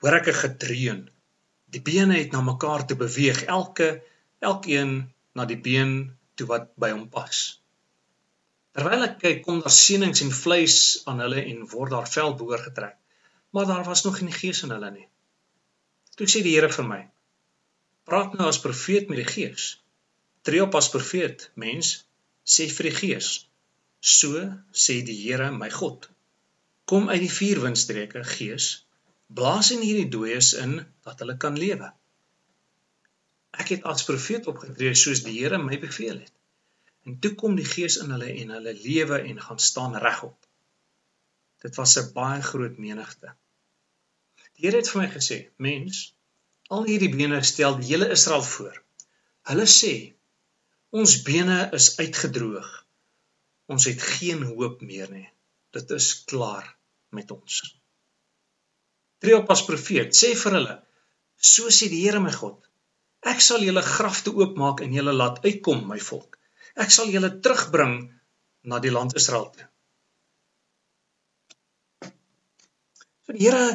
hoor 0.02 0.20
ek 0.20 0.30
'n 0.30 0.42
gedreun 0.44 1.02
Die 1.70 1.82
bene 1.86 2.18
het 2.18 2.32
na 2.34 2.42
mekaar 2.42 2.86
te 2.90 2.96
beweeg, 2.98 3.44
elke 3.56 3.90
elkeen 4.40 4.94
na 5.38 5.46
die 5.46 5.60
been 5.62 5.92
toe 6.40 6.48
wat 6.50 6.72
by 6.82 6.90
hom 6.96 7.06
pas. 7.14 7.42
Terwyl 8.74 9.06
ek 9.06 9.20
kyk, 9.22 9.44
kom 9.46 9.60
daar 9.62 9.76
sienings 9.76 10.24
en 10.26 10.34
vleis 10.34 10.78
aan 11.10 11.22
hulle 11.22 11.44
en 11.52 11.68
word 11.74 11.94
daar 11.94 12.10
vel 12.10 12.34
behoor 12.40 12.64
getrek. 12.66 12.96
Maar 13.54 13.70
daar 13.70 13.86
was 13.86 14.04
nog 14.06 14.18
nie 14.26 14.34
gees 14.34 14.64
in 14.66 14.74
hulle 14.74 14.90
nie. 14.96 15.06
Toe 16.18 16.28
sê 16.30 16.42
die 16.46 16.56
Here 16.56 16.70
vir 16.74 16.88
my: 16.88 17.00
"Praat 18.10 18.34
nou 18.40 18.50
as 18.50 18.62
profeet 18.66 19.10
met 19.10 19.22
die 19.22 19.30
gees. 19.30 19.70
Tree 20.42 20.64
op 20.66 20.76
as 20.76 20.90
profeet, 20.90 21.50
mens, 21.56 21.94
sê 22.46 22.70
vir 22.78 22.90
die 22.90 22.98
gees: 23.02 23.30
So 24.00 24.32
sê 24.72 25.02
die 25.04 25.18
Here, 25.24 25.52
my 25.52 25.70
God: 25.70 26.10
Kom 26.86 27.10
uit 27.10 27.22
die 27.22 27.32
vier 27.32 27.60
windstreke, 27.62 28.24
gees, 28.24 28.86
blaas 29.28 29.72
in 29.76 29.84
hierdie 29.84 30.10
dooies 30.10 30.54
in 30.64 30.78
dat 31.06 31.20
hulle 31.20 31.36
kan 31.38 31.58
lewe. 31.60 31.92
Ek 33.60 33.74
het 33.76 33.88
as 33.92 34.06
profeet 34.08 34.48
opgetree 34.48 34.96
soos 34.96 35.24
die 35.26 35.36
Here 35.40 35.60
my 35.62 35.78
beveel 35.82 36.22
het. 36.24 36.34
En 37.06 37.20
toe 37.20 37.34
kom 37.36 37.56
die 37.58 37.68
Gees 37.68 37.98
in 38.04 38.12
hulle 38.16 38.30
en 38.42 38.56
hulle 38.56 38.74
lewe 38.78 39.20
en 39.20 39.42
gaan 39.42 39.60
staan 39.60 39.98
regop. 40.04 40.38
Dit 41.64 41.76
was 41.76 41.98
'n 42.00 42.14
baie 42.14 42.42
groot 42.42 42.78
menigte. 42.78 43.36
Die 44.56 44.68
Here 44.68 44.78
het 44.78 44.90
vir 44.90 45.02
my 45.02 45.10
gesê: 45.18 45.38
"Mens, 45.58 46.14
al 46.70 46.86
hierdie 46.86 47.12
bene 47.16 47.44
stel 47.44 47.80
die 47.80 47.90
hele 47.92 48.10
Israel 48.16 48.44
voor. 48.44 48.84
Hulle 49.52 49.68
sê: 49.68 49.94
Ons 50.90 51.22
bene 51.22 51.70
is 51.74 51.98
uitgedroog. 51.98 52.70
Ons 53.70 53.86
het 53.90 54.02
geen 54.18 54.44
hoop 54.52 54.82
meer 54.82 55.12
nie. 55.14 55.28
Dit 55.76 55.92
is 55.96 56.14
klaar 56.30 56.66
met 57.16 57.32
ons." 57.32 57.62
Tree 59.20 59.36
op 59.36 59.50
as 59.52 59.66
profeet, 59.68 60.16
sê 60.16 60.34
vir 60.44 60.58
hulle: 60.58 60.76
So 61.54 61.72
sê 61.76 61.90
die 61.92 62.02
Here 62.06 62.20
my 62.24 62.32
God: 62.36 62.60
Ek 63.28 63.42
sal 63.44 63.64
julle 63.68 63.84
grafte 63.84 64.32
oopmaak 64.32 64.82
en 64.86 64.96
julle 64.96 65.14
laat 65.16 65.42
uitkom, 65.44 65.84
my 65.88 66.00
volk. 66.00 66.38
Ek 66.80 66.92
sal 66.96 67.12
julle 67.12 67.32
terugbring 67.44 67.96
na 68.72 68.80
die 68.84 68.94
land 68.96 69.16
Israel 69.20 69.50
toe. 69.56 69.68
So 73.26 73.36
die 73.36 73.48
Here 73.48 73.66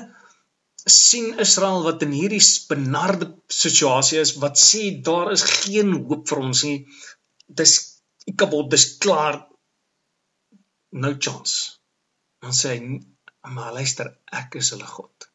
sien 0.84 1.38
Israel 1.40 1.84
wat 1.84 2.02
in 2.04 2.12
hierdie 2.12 2.42
benarde 2.68 3.30
situasie 3.48 4.20
is 4.20 4.34
wat 4.40 4.60
sê 4.60 4.82
daar 5.08 5.32
is 5.32 5.44
geen 5.64 5.92
hoop 6.08 6.28
vir 6.28 6.40
ons 6.44 6.64
nie. 6.68 6.78
Dis 7.60 7.76
ikabod, 8.28 8.70
dis 8.72 8.86
klaar. 9.04 9.44
No 10.94 11.10
chance. 11.18 11.80
Dan 12.44 12.54
sê 12.54 12.74
hy, 12.74 12.98
maar 13.56 13.74
luister, 13.74 14.12
ek 14.40 14.60
is 14.60 14.70
hulle 14.74 14.86
God. 14.86 15.28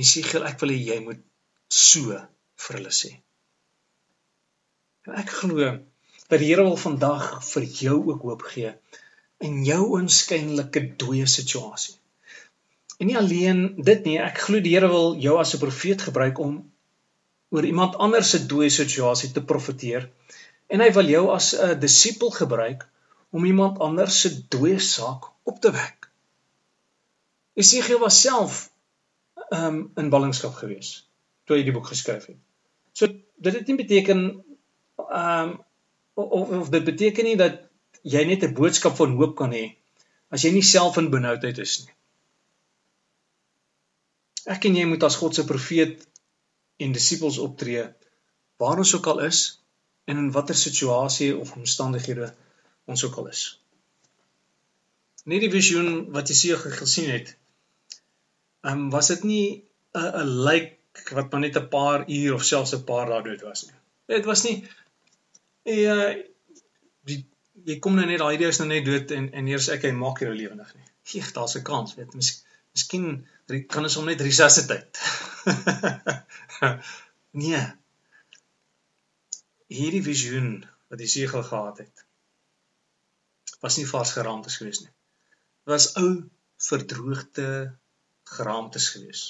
Jesegiel, 0.00 0.46
ek 0.48 0.60
wil 0.62 0.72
hê 0.72 0.78
jy 0.80 0.98
moet 1.04 1.20
so 1.68 2.16
vir 2.64 2.78
hulle 2.78 2.92
sê. 2.96 3.12
En 5.08 5.18
ek 5.20 5.34
glo 5.42 5.72
dat 6.30 6.38
die 6.40 6.48
Here 6.48 6.64
wil 6.64 6.78
vandag 6.80 7.42
vir 7.44 7.66
jou 7.76 7.98
ook 8.12 8.22
hoop 8.28 8.44
gee 8.54 8.72
in 9.42 9.58
jou 9.66 9.82
onskynlike 9.98 10.84
dooie 11.02 11.26
situasie. 11.28 11.96
En 13.02 13.10
nie 13.10 13.18
alleen 13.18 13.64
dit 13.82 14.06
nie, 14.06 14.18
ek 14.22 14.44
glo 14.46 14.62
die 14.62 14.76
Here 14.76 14.88
wil 14.92 15.16
jou 15.20 15.34
as 15.42 15.54
'n 15.54 15.60
profeet 15.64 16.06
gebruik 16.08 16.38
om 16.38 16.54
oor 17.52 17.66
iemand 17.68 17.98
anders 18.06 18.32
dooie 18.48 18.70
situasie 18.70 19.32
te 19.32 19.42
profeteer 19.52 20.08
en 20.72 20.80
hy 20.80 20.90
wil 20.96 21.10
jou 21.16 21.24
as 21.34 21.52
'n 21.54 21.80
disipel 21.80 22.30
gebruik 22.30 22.86
om 23.32 23.44
iemand 23.48 23.80
anders 23.80 24.20
se 24.20 24.30
dooie 24.52 24.78
saak 24.78 25.30
op 25.48 25.60
te 25.60 25.72
wek. 25.72 26.08
Jesegiel 27.56 28.00
was 28.02 28.20
self 28.20 28.68
um 29.52 29.90
in 30.00 30.10
ballingskap 30.12 30.54
gewees 30.60 30.92
toe 31.44 31.56
hy 31.56 31.64
die 31.66 31.74
boek 31.74 31.88
geskryf 31.90 32.28
het. 32.30 32.38
So 32.92 33.08
dit 33.08 33.56
het 33.58 33.68
nie 33.68 33.78
beteken 33.80 34.20
um 35.08 35.56
of, 36.14 36.52
of 36.60 36.70
dit 36.72 36.84
beteken 36.84 37.28
nie 37.28 37.38
dat 37.40 37.64
jy 38.02 38.24
net 38.28 38.44
'n 38.44 38.54
boodskap 38.54 38.96
van 39.00 39.16
hoop 39.16 39.34
kan 39.36 39.52
hê 39.56 39.64
as 40.30 40.44
jy 40.44 40.52
nie 40.52 40.64
self 40.64 40.96
in 41.00 41.10
benoudheid 41.10 41.58
is 41.58 41.78
nie. 41.84 41.94
Ek 44.54 44.64
en 44.68 44.76
jy 44.76 44.84
moet 44.90 45.02
as 45.08 45.16
God 45.16 45.34
se 45.34 45.44
profeet 45.48 46.06
en 46.82 46.92
disippels 46.92 47.38
optree 47.38 47.84
waar 48.62 48.78
ons 48.84 48.94
ook 48.94 49.06
al 49.06 49.20
is 49.28 49.42
en 50.04 50.18
in 50.18 50.32
watter 50.34 50.56
situasie 50.58 51.36
of 51.36 51.56
omstandighede 51.56 52.32
ons 52.84 53.04
ook 53.04 53.16
al 53.22 53.28
is. 53.32 53.42
Nie 55.24 55.38
die 55.42 55.50
visioen 55.50 56.10
wat 56.14 56.28
Jesaja 56.28 56.58
gesien 56.58 57.10
het. 57.10 57.36
Ehm 58.62 58.86
um, 58.86 58.90
was 58.90 59.10
dit 59.12 59.22
nie 59.22 59.64
'n 59.94 60.22
'n 60.22 60.28
lijk 60.48 60.78
wat 61.16 61.30
maar 61.30 61.40
net 61.40 61.56
'n 61.56 61.68
paar 61.68 62.08
uur 62.08 62.34
of 62.34 62.44
selfs 62.44 62.74
'n 62.74 62.84
paar 62.84 63.06
dae 63.06 63.22
dood 63.22 63.42
was 63.42 63.64
nie. 63.66 63.78
Dit 64.06 64.24
was 64.24 64.42
nie 64.42 64.56
ja 65.64 66.14
die 67.08 67.26
jy 67.64 67.78
kom 67.78 67.94
nou 67.96 68.06
net 68.06 68.18
daai 68.18 68.34
idee 68.34 68.48
is 68.48 68.58
nou 68.58 68.68
net 68.68 68.84
dood 68.84 69.10
en 69.10 69.32
en 69.32 69.48
eers 69.48 69.68
ek 69.68 69.86
hy 69.88 69.92
maak 69.92 70.20
jou 70.24 70.34
lewendig 70.34 70.74
nie. 70.74 70.88
Gee 71.10 71.32
daar's 71.36 71.56
'n 71.56 71.62
kans, 71.62 71.94
weet, 71.94 72.14
mis, 72.14 72.44
miskien 72.74 73.26
kan 73.68 73.82
ons 73.82 73.94
hom 73.94 74.06
net 74.06 74.20
resusciteit. 74.20 74.98
nee. 77.44 77.62
Hierdie 79.66 80.02
visioen 80.02 80.64
wat 80.88 80.98
die 80.98 81.08
segel 81.08 81.42
gehad 81.42 81.78
het 81.78 82.01
was 83.62 83.78
nie 83.78 83.86
vars 83.88 84.12
geraamtes 84.16 84.58
gewees 84.60 84.82
nie. 84.82 84.90
Dit 85.62 85.72
was 85.74 85.88
ou 86.00 86.10
verdroogde 86.68 87.46
geraamtes 88.36 88.88
gewees. 88.94 89.22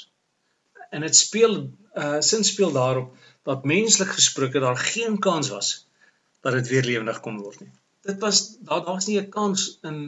En 0.91 1.05
dit 1.05 1.17
speel 1.17 1.57
uh 2.03 2.21
sin 2.25 2.45
speel 2.45 2.73
daarop 2.73 3.17
dat 3.49 3.65
menslik 3.69 4.13
gesproke 4.17 4.61
daar 4.65 4.77
geen 4.77 5.19
kans 5.19 5.49
was 5.53 5.73
dat 6.41 6.53
dit 6.53 6.69
weer 6.69 6.85
lewendig 6.85 7.21
kon 7.21 7.41
word 7.41 7.61
nie. 7.61 7.73
Dit 8.09 8.21
was 8.21 8.43
daar 8.69 8.85
daar's 8.85 9.07
nie 9.07 9.21
'n 9.21 9.29
kans 9.29 9.79
in 9.83 9.99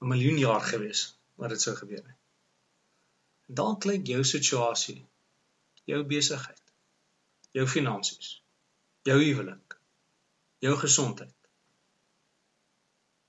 'n 0.00 0.08
miljoen 0.12 0.38
jaar 0.38 0.60
gewees 0.60 1.16
wat 1.34 1.48
dit 1.48 1.60
sou 1.60 1.76
gebeur 1.76 2.04
nie. 2.06 2.18
Dan 3.46 3.78
klink 3.78 4.06
jou 4.06 4.24
situasie, 4.24 5.06
jou 5.84 6.04
besigheid, 6.04 6.62
jou 7.50 7.66
finansies, 7.66 8.42
jou 9.02 9.18
huwelik, 9.22 9.75
jou 10.66 10.76
gesondheid. 10.80 11.34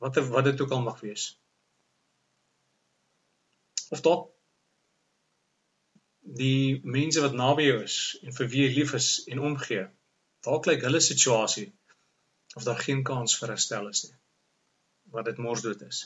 Wat 0.03 0.17
wat 0.31 0.49
dit 0.49 0.61
ook 0.61 0.73
al 0.75 0.83
mag 0.85 0.99
wees. 1.05 1.29
Of 3.89 4.01
dalk 4.05 4.27
die 6.37 6.79
mense 6.83 7.21
wat 7.23 7.35
naby 7.39 7.69
jou 7.69 7.77
is 7.83 7.97
en 8.21 8.35
vir 8.35 8.49
wie 8.51 8.63
jy 8.65 8.71
lief 8.75 8.93
is 8.99 9.09
en 9.31 9.43
omgee. 9.49 9.87
Dalk 10.45 10.67
lyk 10.67 10.83
hulle 10.85 11.01
situasie 11.03 11.69
of 12.55 12.65
daar 12.67 12.79
geen 12.83 13.03
kans 13.07 13.37
vir 13.39 13.53
herstel 13.55 13.87
is 13.89 14.03
nie. 14.07 14.17
Wat 15.15 15.25
dit 15.29 15.39
mors 15.39 15.63
dood 15.63 15.81
is. 15.87 16.03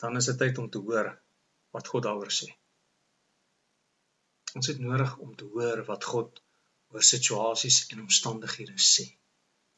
Dan 0.00 0.16
is 0.16 0.30
dit 0.30 0.38
tyd 0.40 0.58
om 0.58 0.70
te 0.70 0.80
hoor 0.80 1.12
wat 1.76 1.92
God 1.92 2.06
daaroor 2.08 2.32
sê. 2.32 2.48
Ons 4.56 4.70
het 4.72 4.80
nodig 4.82 5.16
om 5.22 5.34
te 5.36 5.46
hoor 5.52 5.84
wat 5.86 6.04
God 6.04 6.40
oor 6.90 7.04
situasies 7.06 7.84
en 7.92 8.06
omstandighede 8.06 8.78
sê. 8.80 9.06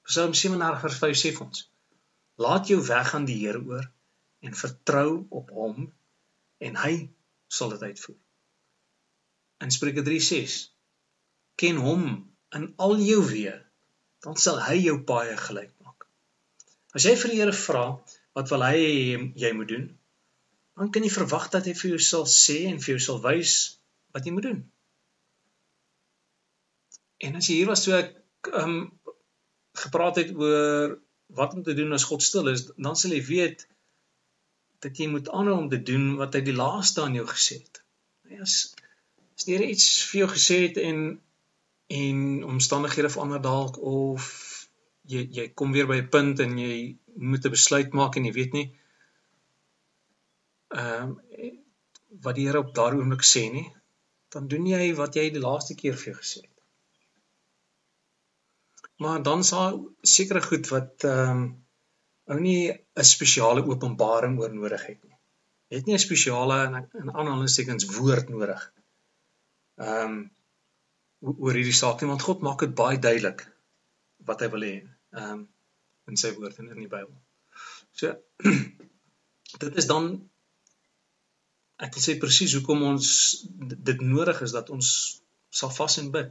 Psalm 0.08 0.34
37 0.34 0.80
vers 0.82 0.98
5 1.04 1.18
sê 1.20 1.32
vir 1.36 1.46
ons: 1.46 1.64
Laat 2.42 2.70
jou 2.72 2.80
weg 2.86 3.14
aan 3.14 3.26
die 3.28 3.38
Here 3.42 3.60
oor 3.62 3.86
en 4.42 4.58
vertrou 4.58 5.22
op 5.30 5.50
hom 5.54 5.86
en 6.66 6.78
hy 6.82 6.94
sal 7.52 7.74
dit 7.74 7.82
uitvoer. 7.90 8.18
In 9.62 9.70
Spreuke 9.70 10.02
3:6 10.06 10.58
Ken 11.60 11.78
hom 11.84 12.06
in 12.56 12.64
al 12.86 12.96
jou 13.04 13.20
weë, 13.28 13.54
dan 14.24 14.38
sal 14.44 14.58
hy 14.66 14.78
jou 14.80 14.96
paaie 15.08 15.36
gelyk 15.38 15.70
maak. 15.84 16.06
As 16.96 17.06
jy 17.06 17.14
vir 17.20 17.32
die 17.32 17.40
Here 17.42 17.56
vra 17.56 17.84
wat 18.36 18.50
wil 18.50 18.64
hy 18.66 18.80
jy 19.44 19.52
moet 19.56 19.70
doen, 19.70 19.86
dan 20.78 20.90
kan 20.90 21.04
jy 21.04 21.12
verwag 21.12 21.50
dat 21.52 21.68
hy 21.68 21.74
vir 21.78 21.94
jou 21.94 22.00
sal 22.08 22.26
sê 22.26 22.62
en 22.70 22.80
vir 22.82 22.94
jou 22.94 23.02
sal 23.06 23.20
wys 23.24 23.56
wat 24.16 24.26
jy 24.26 24.34
moet 24.34 24.48
doen. 24.48 24.60
En 27.22 27.38
as 27.38 27.48
jy 27.48 27.60
hier 27.60 27.70
was 27.70 27.84
toe 27.84 27.94
ek 28.00 28.50
um, 28.58 28.78
gepraat 29.72 30.16
het 30.16 30.32
oor 30.36 30.98
wat 31.26 31.54
om 31.54 31.62
te 31.62 31.74
doen 31.74 31.92
as 31.92 32.04
God 32.04 32.22
stil 32.22 32.48
is, 32.52 32.66
dan 32.76 32.96
sal 32.96 33.14
jy 33.16 33.22
weet 33.24 33.66
dat 34.84 34.98
jy 34.98 35.08
moet 35.08 35.30
aanhou 35.30 35.56
om 35.62 35.68
te 35.72 35.80
doen 35.82 36.16
wat 36.20 36.34
hy 36.34 36.42
die 36.44 36.56
laaste 36.56 37.02
aan 37.02 37.16
jou 37.16 37.26
gesê 37.28 37.60
het. 37.62 37.82
As 38.40 38.74
as 39.36 39.46
die 39.48 39.56
Here 39.56 39.68
iets 39.70 39.86
vir 40.10 40.24
jou 40.24 40.30
gesê 40.34 40.58
het 40.66 40.80
en 40.82 41.20
en 41.92 42.20
omstandighede 42.48 43.10
verander 43.12 43.40
dalk 43.44 43.78
of 43.78 44.28
jy 45.08 45.24
jy 45.38 45.48
kom 45.60 45.72
weer 45.76 45.88
by 45.88 45.98
'n 46.02 46.12
punt 46.14 46.40
en 46.44 46.58
jy 46.58 46.76
moet 47.16 47.44
'n 47.46 47.54
besluit 47.56 47.92
maak 47.92 48.16
en 48.16 48.28
jy 48.28 48.32
weet 48.38 48.52
nie 48.58 48.68
ehm 50.72 51.10
um, 51.10 51.18
wat 52.24 52.36
die 52.36 52.46
Here 52.46 52.60
op 52.60 52.74
daardie 52.76 53.00
oomblik 53.00 53.24
sê 53.24 53.42
nie, 53.52 53.68
dan 54.34 54.48
doen 54.48 54.66
jy 54.68 54.94
wat 54.96 55.16
jy 55.16 55.30
die 55.32 55.44
laaste 55.44 55.74
keer 55.74 55.96
vir 56.00 56.12
jou 56.12 56.18
gesê 56.20 56.40
het. 56.44 56.51
Maar 58.96 59.22
dan 59.22 59.44
sal 59.44 59.80
sekere 60.02 60.42
goed 60.42 60.68
wat 60.68 61.04
ehm 61.04 61.30
um, 61.30 61.44
ou 62.32 62.38
nie 62.40 62.70
'n 62.72 63.04
spesiale 63.04 63.64
openbaring 63.66 64.38
oor 64.40 64.52
nodig 64.54 64.86
het 64.86 65.00
nie. 65.04 65.18
Jy 65.68 65.76
het 65.76 65.86
nie 65.86 65.94
'n 65.94 66.06
spesiale 66.06 66.58
in 67.00 67.10
aanhalingstekens 67.10 67.88
woord 67.96 68.28
nodig. 68.28 68.72
Ehm 69.76 70.12
um, 70.12 70.30
oor 71.22 71.54
hierdie 71.54 71.80
saak 71.80 72.00
nie 72.00 72.10
want 72.10 72.22
God 72.22 72.40
maak 72.46 72.60
dit 72.64 72.74
baie 72.74 72.98
duidelik 72.98 73.46
wat 74.30 74.40
hy 74.40 74.48
wil 74.54 74.66
hê 74.68 74.76
ehm 74.76 75.32
um, 75.32 75.48
in 76.10 76.16
sy 76.16 76.32
woord 76.34 76.58
en 76.58 76.70
in 76.74 76.82
die 76.84 76.92
Bybel. 76.94 77.16
So 77.92 78.14
dit 79.64 79.76
is 79.82 79.86
dan 79.86 80.12
ek 81.86 81.94
wil 81.96 82.04
sê 82.04 82.18
presies 82.24 82.54
hoekom 82.56 82.82
ons 82.92 83.06
dit 83.90 84.00
nodig 84.00 84.42
is 84.46 84.54
dat 84.56 84.70
ons 84.70 84.88
sal 85.60 85.72
vas 85.78 85.98
en 86.02 86.10
bid. 86.16 86.30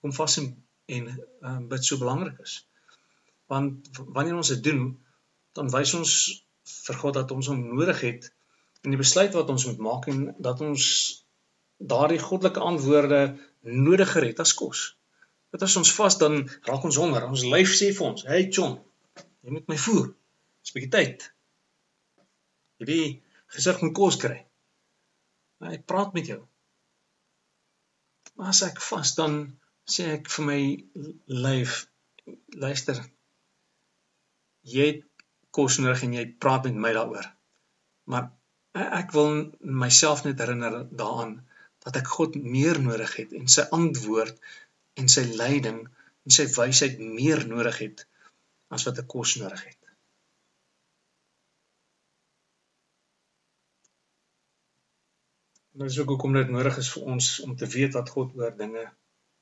Kom 0.00 0.12
vas 0.12 0.38
en 0.40 0.48
en 0.86 1.08
um, 1.40 1.68
bid 1.68 1.84
so 1.84 1.98
belangrik 1.98 2.38
is. 2.42 2.60
Want 3.50 3.90
wanneer 4.14 4.36
ons 4.38 4.52
dit 4.54 4.62
doen, 4.62 4.88
dan 5.58 5.70
wys 5.70 5.94
ons 5.98 6.12
vir 6.66 6.98
God 7.02 7.18
dat 7.18 7.32
ons 7.34 7.50
hom 7.50 7.62
nodig 7.74 8.00
het 8.06 8.30
in 8.86 8.94
die 8.94 9.00
besluit 9.00 9.34
wat 9.34 9.50
ons 9.50 9.66
moet 9.66 9.82
maak 9.82 10.08
en 10.12 10.28
dat 10.42 10.60
ons 10.62 10.86
daardie 11.76 12.22
goddelike 12.22 12.62
antwoorde 12.62 13.20
nodiger 13.66 14.26
het 14.28 14.40
as 14.42 14.54
kos. 14.54 14.86
Dit 15.54 15.62
as 15.62 15.76
ons 15.80 15.92
vas 15.98 16.18
dan 16.20 16.42
raak 16.68 16.84
ons 16.86 16.98
honger. 17.00 17.26
Ons 17.26 17.46
lyf 17.46 17.74
sê 17.78 17.92
vir 17.94 18.06
ons, 18.06 18.26
"Hey 18.26 18.48
John, 18.48 18.78
jy 19.42 19.50
moet 19.50 19.68
my 19.68 19.76
voer. 19.76 20.14
Dis 20.62 20.70
'n 20.70 20.78
bietjie 20.78 20.94
tyd." 20.98 21.32
Hierdie 22.78 23.22
gesig 23.54 23.80
moet 23.82 23.94
kos 23.94 24.16
kry. 24.16 24.44
Maar 25.58 25.72
ek 25.78 25.86
praat 25.86 26.12
met 26.12 26.26
jou. 26.26 26.42
Maar 28.36 28.48
as 28.48 28.62
ek 28.62 28.80
vas 28.80 29.14
dan 29.14 29.58
sê 29.94 30.06
ek 30.16 30.30
vir 30.34 30.46
my 30.50 30.60
lyf 31.46 31.76
luister. 32.64 32.98
Jy 34.66 34.86
het 34.90 35.04
kos 35.56 35.78
nodig 35.82 36.02
en 36.06 36.16
jy 36.18 36.24
praat 36.42 36.66
met 36.68 36.80
my 36.84 36.92
daaroor. 36.96 37.28
Maar 38.10 38.30
ek 39.00 39.14
wil 39.16 39.30
myself 39.84 40.24
net 40.26 40.42
herinner 40.42 40.82
daaraan 40.90 41.38
dat 41.86 42.00
ek 42.02 42.10
God 42.16 42.36
meer 42.56 42.80
nodig 42.82 43.14
het 43.20 43.32
en 43.38 43.46
sy 43.52 43.64
antwoord 43.78 44.36
en 45.00 45.08
sy 45.12 45.24
leiding 45.38 45.80
en 45.86 46.34
sy 46.38 46.48
wysheid 46.56 46.98
meer 47.00 47.46
nodig 47.46 47.78
het 47.84 48.06
as 48.74 48.84
wat 48.88 48.98
ek 49.02 49.08
kos 49.14 49.36
nodig 49.40 49.62
het. 49.68 49.82
Nou 55.76 55.88
is 55.92 55.98
ook 56.00 56.14
hoekom 56.14 56.34
dit 56.34 56.50
nodig 56.50 56.78
is 56.80 56.90
vir 56.92 57.08
ons 57.14 57.32
om 57.46 57.56
te 57.56 57.68
weet 57.70 57.94
wat 57.96 58.10
God 58.12 58.34
oor 58.40 58.54
dinge 58.58 58.86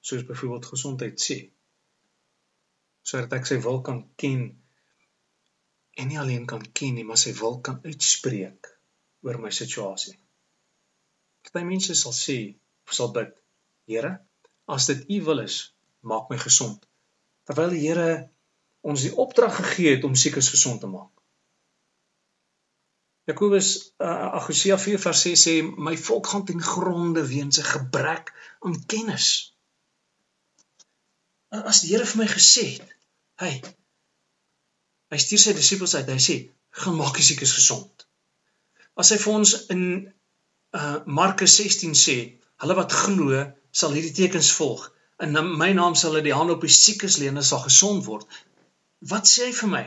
soos 0.04 0.26
byvoorbeeld 0.28 0.68
gesondheid 0.72 1.20
sê. 1.26 1.38
Sodat 3.04 3.38
ek 3.38 3.48
sy 3.48 3.58
wil 3.64 3.80
kan 3.86 4.02
ken 4.20 4.44
en 6.00 6.10
nie 6.10 6.18
alleen 6.20 6.44
kan 6.50 6.62
ken 6.76 6.98
nie, 6.98 7.06
maar 7.08 7.20
sy 7.20 7.32
wil 7.38 7.60
kan 7.64 7.80
uitspreek 7.84 8.70
oor 9.24 9.38
my 9.40 9.52
situasie. 9.54 10.16
Party 11.44 11.62
mense 11.68 11.96
sal 11.96 12.16
sê 12.16 12.38
of 12.84 12.96
sal 12.98 13.12
bid, 13.16 13.32
Here, 13.84 14.14
as 14.74 14.86
dit 14.88 15.02
U 15.12 15.16
wil 15.26 15.42
is, 15.42 15.56
maak 16.08 16.30
my 16.32 16.38
gesond. 16.40 16.86
Terwyl 17.44 17.74
die 17.76 17.82
Here 17.84 18.08
ons 18.84 19.04
die 19.04 19.12
opdrag 19.24 19.58
gegee 19.58 19.96
het 19.96 20.06
om 20.08 20.16
siekes 20.16 20.48
gesond 20.52 20.80
te 20.80 20.88
maak. 20.88 21.10
Jakobus 23.28 23.68
uh, 24.04 24.36
Agosea 24.40 24.76
4 24.80 25.00
vers 25.00 25.24
6 25.28 25.44
sê 25.46 25.54
my 25.64 25.94
volk 25.96 26.28
gaan 26.32 26.44
ten 26.48 26.60
gronde 26.60 27.24
weens 27.28 27.60
'n 27.60 27.70
gebrek 27.72 28.32
aan 28.60 28.76
kennis. 28.86 29.53
As 31.54 31.82
die 31.82 31.92
Here 31.92 32.06
vir 32.06 32.22
my 32.22 32.26
gesê 32.30 32.64
het, 32.74 32.94
hy 33.42 33.52
hy 35.12 35.18
stuur 35.22 35.40
sy 35.42 35.52
disippels 35.54 35.94
uit, 35.94 36.08
hy 36.10 36.22
sê, 36.22 36.36
"Gaan 36.74 36.96
maak 36.98 37.14
die 37.16 37.26
siekes 37.26 37.52
gesond." 37.54 38.06
As 38.98 39.10
hy 39.10 39.18
vir 39.22 39.32
ons 39.32 39.52
in 39.74 39.84
uh 40.74 40.96
Markus 41.06 41.54
16 41.60 41.94
sê, 41.94 42.16
"Hulle 42.62 42.74
wat 42.74 42.92
glo, 42.92 43.44
sal 43.70 43.94
hierdie 43.94 44.16
tekens 44.16 44.50
volg. 44.58 44.90
In 45.22 45.38
my 45.58 45.70
naam 45.72 45.94
sal 45.94 46.10
hulle 46.10 46.24
die 46.26 46.34
hande 46.34 46.56
op 46.56 46.66
die 46.66 46.74
siekes 46.74 47.18
lê 47.18 47.28
en 47.28 47.38
hulle 47.38 47.46
sal 47.46 47.62
gesond 47.62 48.04
word." 48.06 48.26
Wat 49.12 49.28
sê 49.28 49.46
hy 49.46 49.52
vir 49.52 49.70
my? 49.76 49.84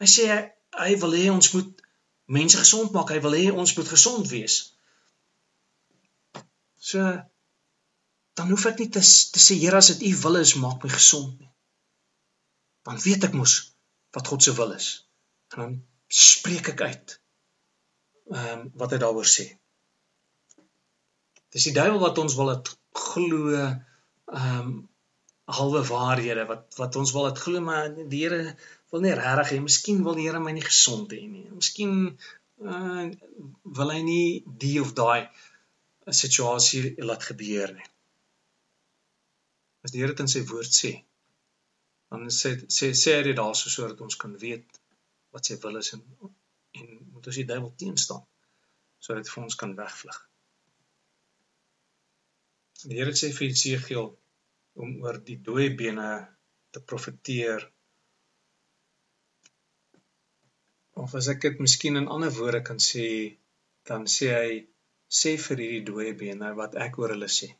Hy 0.00 0.06
sê 0.06 0.28
hy, 0.30 0.40
hy 0.84 0.96
wil 1.02 1.12
hê 1.18 1.26
ons 1.32 1.52
moet 1.52 1.82
mense 2.26 2.58
gesond 2.58 2.92
maak. 2.92 3.10
Hy 3.10 3.20
wil 3.20 3.36
hê 3.36 3.50
ons 3.52 3.76
moet 3.76 3.88
gesond 3.88 4.28
wees. 4.30 4.56
So 6.78 7.02
dan 8.38 8.52
hoef 8.52 8.66
ek 8.70 8.78
nie 8.80 8.90
te, 8.92 9.02
te 9.02 9.40
sê 9.42 9.56
Here 9.60 9.80
as 9.80 9.92
dit 9.92 10.04
u 10.10 10.12
wil 10.24 10.40
is, 10.40 10.54
maak 10.60 10.84
my 10.84 10.90
gesond 10.92 11.40
nie. 11.40 11.50
Dan 12.88 13.00
weet 13.04 13.28
ek 13.28 13.34
mos 13.38 13.56
wat 14.16 14.28
God 14.28 14.44
se 14.44 14.54
wil 14.58 14.72
is. 14.76 14.92
En 15.54 15.64
dan 15.64 15.74
spreek 16.08 16.72
ek 16.72 16.80
uit. 16.88 17.18
Um, 18.32 18.70
wat 18.80 18.94
hy 18.94 19.00
daaroor 19.02 19.28
sê. 19.28 19.48
Dis 21.52 21.68
die 21.68 21.76
duiwel 21.76 22.00
wat 22.00 22.20
ons 22.22 22.36
wil 22.38 22.54
het 22.54 22.72
glo 23.08 23.52
ehm 23.52 23.76
um, 24.32 24.72
halwe 25.52 25.80
waarhede 25.84 26.44
wat 26.48 26.76
wat 26.78 26.96
ons 26.96 27.10
wil 27.12 27.26
het 27.26 27.40
glo 27.44 27.60
maar 27.60 27.90
die 27.92 28.22
Here 28.22 28.54
wil 28.92 29.02
nie 29.04 29.14
regtig 29.18 29.50
hê 29.52 29.58
miskien 29.60 30.04
wil 30.06 30.16
die 30.16 30.28
Here 30.28 30.40
my 30.40 30.54
nie 30.56 30.64
gesond 30.64 31.12
hê 31.12 31.20
nie. 31.28 31.48
Miskien 31.50 31.96
uh, 32.08 33.08
wil 33.78 33.92
hy 33.92 34.00
nie 34.06 34.28
die 34.64 34.78
of 34.80 34.94
daai 34.96 35.28
situasie 36.22 36.94
laat 37.04 37.26
gebeur 37.26 37.74
nie. 37.76 37.91
As 39.82 39.92
die 39.92 40.02
Here 40.02 40.14
dit 40.14 40.22
in 40.24 40.30
sy 40.30 40.44
woord 40.50 40.74
sê, 40.78 40.92
dan 42.12 42.28
sê 42.40 42.54
sê 42.76 42.92
sê 43.02 43.16
hy 43.18 43.22
dit 43.28 43.38
daarso 43.38 43.70
sodat 43.72 44.00
ons 44.06 44.18
kan 44.22 44.34
weet 44.44 44.80
wat 45.34 45.48
sy 45.48 45.56
wil 45.62 45.80
is 45.80 45.92
en 45.96 46.02
en 46.80 46.90
moet 47.12 47.26
ons 47.28 47.38
die 47.40 47.48
duiwel 47.48 47.72
teenstaan 47.80 48.22
sodat 49.04 49.26
hy 49.26 49.34
vir 49.34 49.44
ons 49.44 49.58
kan 49.60 49.72
wegvlug. 49.78 50.18
Die 52.82 52.98
Here 52.98 53.14
sê 53.18 53.30
vir 53.36 53.48
Jesegiel 53.48 54.10
om 54.84 54.94
oor 55.04 55.18
die 55.28 55.38
dooie 55.48 55.70
bene 55.78 56.08
te 56.74 56.82
profeteer. 56.92 57.64
Of 61.02 61.16
as 61.18 61.28
ek 61.32 61.42
dit 61.44 61.64
miskien 61.64 61.98
in 62.00 62.10
ander 62.14 62.32
woorde 62.38 62.62
kan 62.68 62.80
sê, 62.90 63.06
dan 63.88 64.06
sê 64.14 64.30
hy 64.36 64.54
sê 65.22 65.34
vir 65.46 65.64
hierdie 65.64 65.84
dooie 65.90 66.14
bene 66.24 66.52
wat 66.60 66.78
ek 66.86 66.98
oor 67.02 67.14
hulle 67.16 67.30
sê. 67.38 67.50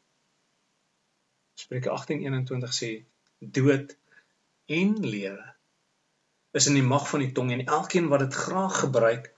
Spreuke 1.54 1.90
18:21 1.90 2.76
sê 2.76 2.90
dood 3.40 3.96
en 4.66 4.94
lewe 5.00 5.46
is 6.52 6.66
in 6.66 6.76
die 6.76 6.86
mag 6.86 7.08
van 7.08 7.24
die 7.24 7.32
tong 7.32 7.52
en 7.52 7.64
elkeen 7.66 8.08
wat 8.12 8.24
dit 8.24 8.34
graag 8.44 8.80
gebruik 8.84 9.30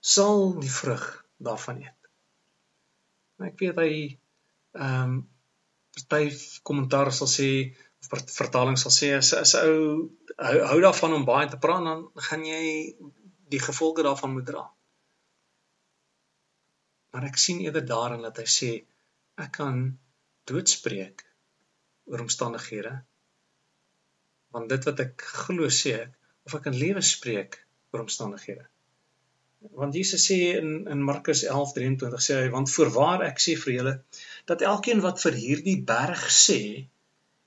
sal 0.00 0.54
die 0.60 0.70
vrug 0.70 1.04
daarvan 1.36 1.82
eet. 1.84 2.10
Ek 3.50 3.58
weet 3.60 3.80
hy 3.80 3.92
ehm 4.72 5.14
um, 5.14 5.16
party 5.94 6.34
kommentaar 6.66 7.12
sal 7.14 7.30
sê 7.30 7.48
of 8.02 8.24
vertaling 8.36 8.78
sal 8.80 8.92
sê 8.94 9.12
as 9.16 9.32
as 9.38 9.54
ou 9.60 10.10
hou, 10.36 10.56
hou 10.70 10.78
daarvan 10.82 11.14
om 11.18 11.26
baie 11.28 11.48
te 11.50 11.60
praat 11.64 11.84
dan 11.86 12.06
gaan 12.28 12.46
jy 12.46 12.64
die 13.54 13.62
gevolge 13.62 14.02
daarvan 14.06 14.34
moet 14.34 14.48
dra. 14.48 14.64
Maar 17.14 17.28
ek 17.30 17.38
sien 17.38 17.60
eerder 17.62 17.86
daarin 17.86 18.24
dat 18.26 18.40
hy 18.42 18.48
sê 18.56 18.72
ek 19.44 19.52
kan 19.60 19.84
doodspreek 20.50 21.22
oor 22.10 22.24
omstandighede 22.26 22.94
want 24.54 24.70
dit 24.70 24.86
wat 24.88 25.02
ek 25.02 25.26
glo 25.46 25.68
sê 25.80 25.96
ek 26.04 26.14
of 26.46 26.54
ek 26.58 26.64
kan 26.68 26.78
lewe 26.78 27.02
spreek 27.02 27.58
oor 27.92 28.04
omstandighede. 28.04 28.64
Want 29.80 29.96
Jesus 29.96 30.26
sê 30.28 30.36
in 30.60 30.84
in 30.92 31.02
Markus 31.02 31.42
11:23 31.48 32.20
sê 32.26 32.40
hy 32.42 32.50
want 32.52 32.72
voorwaar 32.74 33.24
ek 33.28 33.40
sê 33.44 33.54
vir 33.62 33.74
julle 33.76 33.94
dat 34.50 34.66
elkeen 34.72 35.00
wat 35.06 35.22
vir 35.24 35.38
hierdie 35.44 35.78
berg 35.92 36.26
sê 36.38 36.60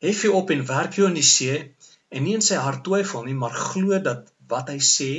hef 0.05 0.23
jy 0.25 0.31
op 0.39 0.51
en 0.55 0.65
werp 0.71 0.97
jou 0.97 1.07
in 1.09 1.19
die 1.19 1.29
see 1.29 1.59
en 1.61 2.25
nie 2.25 2.35
in 2.39 2.45
sy 2.49 2.57
hart 2.65 2.83
twyfel 2.87 3.27
nie 3.27 3.37
maar 3.43 3.55
glo 3.69 4.01
dat 4.09 4.33
wat 4.53 4.73
hy 4.73 4.79
sê 4.89 5.11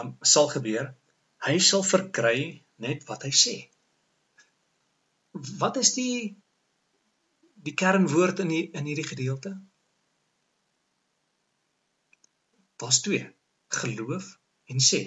um 0.00 0.12
sal 0.34 0.50
gebeur 0.56 0.90
hy 1.46 1.56
sal 1.70 1.86
verkry 1.86 2.38
net 2.82 3.06
wat 3.08 3.24
hy 3.26 3.32
sê. 3.44 3.56
Wat 5.62 5.78
is 5.80 5.94
die 5.96 6.34
die 7.66 7.74
kernwoord 7.78 8.42
in 8.44 8.50
die, 8.50 8.64
in 8.78 8.88
hierdie 8.88 9.06
gedeelte? 9.06 9.54
Daar's 12.82 13.00
twee: 13.00 13.26
geloof 13.80 14.38
en 14.64 14.80
sê? 14.82 15.02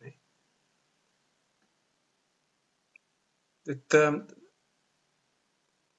Nee. 0.00 0.14
Dit 3.68 3.98
ehm 4.00 4.20
um, 4.20 4.20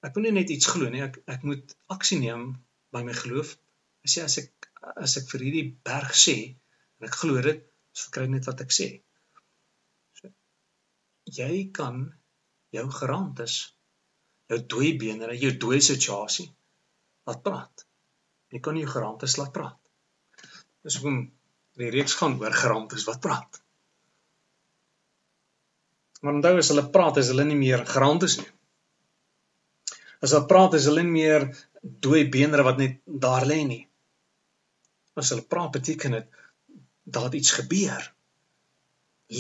ek 0.02 0.16
moet 0.18 0.26
nie 0.26 0.38
net 0.40 0.50
iets 0.50 0.70
glo 0.74 0.90
nie, 0.90 1.04
ek 1.06 1.20
ek 1.30 1.44
moet 1.46 1.76
aksie 1.94 2.18
neem 2.24 2.48
by 2.96 3.04
my 3.06 3.14
geloof. 3.14 3.54
Ek 4.02 4.10
sê 4.14 4.24
as 4.26 4.40
ek 4.42 4.70
as 5.06 5.14
ek 5.22 5.28
vir 5.30 5.46
hierdie 5.46 5.68
berg 5.86 6.16
sê 6.18 6.36
en 6.98 7.06
ek 7.10 7.20
glo 7.22 7.44
dit, 7.46 7.62
as 7.94 8.08
ek 8.08 8.16
kry 8.16 8.26
net 8.32 8.50
wat 8.50 8.64
ek 8.66 8.74
sê. 8.74 8.88
So 10.18 10.34
jy 11.38 11.68
kan 11.78 12.02
jou 12.74 12.88
geraamtes 12.98 13.60
jou 14.52 14.60
dooie 14.74 14.96
bene, 15.00 15.32
jou 15.40 15.52
dooie 15.64 15.82
situasie 15.84 16.50
laat 17.30 17.44
praat. 17.46 17.86
Jy 18.52 18.60
kan 18.64 18.78
jou 18.80 18.88
geraamtes 18.90 19.38
laat 19.40 19.54
praat. 19.56 19.78
Dis 20.84 20.98
hoekom 21.00 21.22
die 21.80 21.92
reeks 21.94 22.18
gaan 22.20 22.36
oor 22.42 22.56
geraamtes 22.56 23.06
wat 23.08 23.22
praat. 23.24 23.62
Maar 26.22 26.38
onthou 26.38 26.58
as 26.60 26.72
hulle 26.74 26.90
praat, 26.94 27.22
is 27.22 27.32
hulle 27.32 27.46
nie 27.48 27.58
meer 27.58 27.86
geraamtes 27.88 28.38
nie. 28.42 28.50
As 30.22 30.34
hulle 30.34 30.50
praat, 30.50 30.76
is 30.78 30.90
hulle 30.90 31.06
nie 31.06 31.16
meer 31.16 31.48
dooie 31.82 32.28
beenre 32.34 32.66
wat 32.68 32.82
net 32.82 33.00
daar 33.06 33.48
lê 33.50 33.62
nie. 33.66 33.82
As 35.18 35.32
hulle 35.34 35.48
praat, 35.48 35.72
beteken 35.78 36.18
dit 36.18 36.42
dat 37.18 37.34
iets 37.38 37.56
gebeur. 37.58 38.04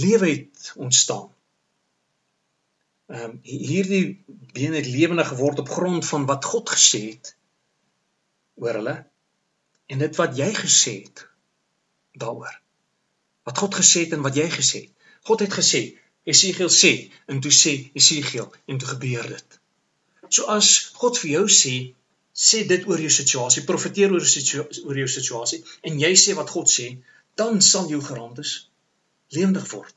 Lewe 0.01 0.31
het 0.31 0.71
ontstaan. 0.81 1.29
Ehm 3.11 3.23
um, 3.29 3.39
hierdie 3.43 4.23
bene 4.55 4.77
het 4.79 4.87
lewendig 4.87 5.27
geword 5.27 5.59
op 5.59 5.69
grond 5.69 6.05
van 6.07 6.25
wat 6.25 6.45
God 6.47 6.69
gesê 6.71 7.01
het 7.09 7.33
oor 8.55 8.77
hulle 8.79 8.93
en 9.91 10.03
dit 10.03 10.19
wat 10.21 10.37
jy 10.39 10.47
gesê 10.55 10.93
het 11.03 11.25
daaroor. 12.21 12.53
Wat 13.43 13.57
God 13.57 13.75
gesê 13.75 14.05
het 14.05 14.15
en 14.15 14.23
wat 14.27 14.37
jy 14.39 14.47
gesê 14.53 14.85
het. 14.85 15.09
God 15.27 15.43
het 15.43 15.53
gesê, 15.59 15.81
Esegiel 16.23 16.69
sê 16.69 16.91
en 17.27 17.41
toe 17.43 17.51
sê 17.51 17.73
Esegiel 17.97 18.47
en 18.65 18.77
toe 18.77 18.87
gebeur 18.93 19.27
dit. 19.33 19.59
So 20.29 20.47
as 20.55 20.69
God 21.01 21.19
vir 21.19 21.31
jou 21.31 21.45
sê, 21.51 21.75
sê 22.31 22.63
dit 22.67 22.87
oor 22.87 23.01
jou 23.01 23.11
situasie, 23.11 23.65
profeteer 23.67 24.13
oor 24.15 24.23
oor 24.23 25.01
jou 25.03 25.09
situasie 25.17 25.63
en 25.87 25.99
jy 25.99 26.13
sê 26.23 26.37
wat 26.39 26.53
God 26.53 26.71
sê, 26.71 26.87
dan 27.35 27.59
sal 27.65 27.89
jou 27.91 27.99
geraamtes 28.05 28.55
lewendig 29.35 29.67
word. 29.73 29.95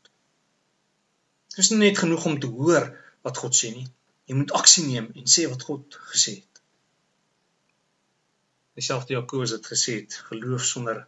Dit 1.55 1.63
is 1.63 1.71
nie 1.71 1.85
net 1.85 1.99
genoeg 2.03 2.27
om 2.27 2.41
te 2.43 2.51
hoor 2.51 2.91
wat 3.25 3.41
God 3.41 3.57
sê 3.57 3.73
nie. 3.75 3.87
Jy 4.29 4.37
moet 4.39 4.53
aksie 4.57 4.85
neem 4.87 5.11
en 5.21 5.31
sê 5.35 5.47
wat 5.51 5.65
God 5.69 5.97
gesê 6.13 6.39
het. 6.41 6.61
Dieselfde 8.75 9.15
Jakobus 9.15 9.55
het 9.55 9.67
gesê, 9.71 10.01
geloof 10.29 10.65
sonder 10.67 11.05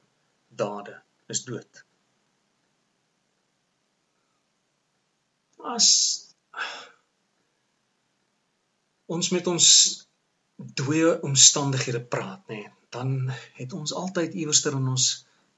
dade 0.49 1.01
is 1.33 1.43
dood. 1.49 1.83
As 5.77 5.89
ons 9.11 9.31
met 9.35 9.49
ons 9.51 9.67
dooie 10.57 11.17
omstandighede 11.27 12.01
praat, 12.15 12.45
nê, 12.49 12.61
nee, 12.63 12.73
dan 12.95 13.33
het 13.59 13.75
ons 13.77 13.93
altyd 13.93 14.37
iewerster 14.39 14.77
in 14.79 14.87
ons 14.89 15.09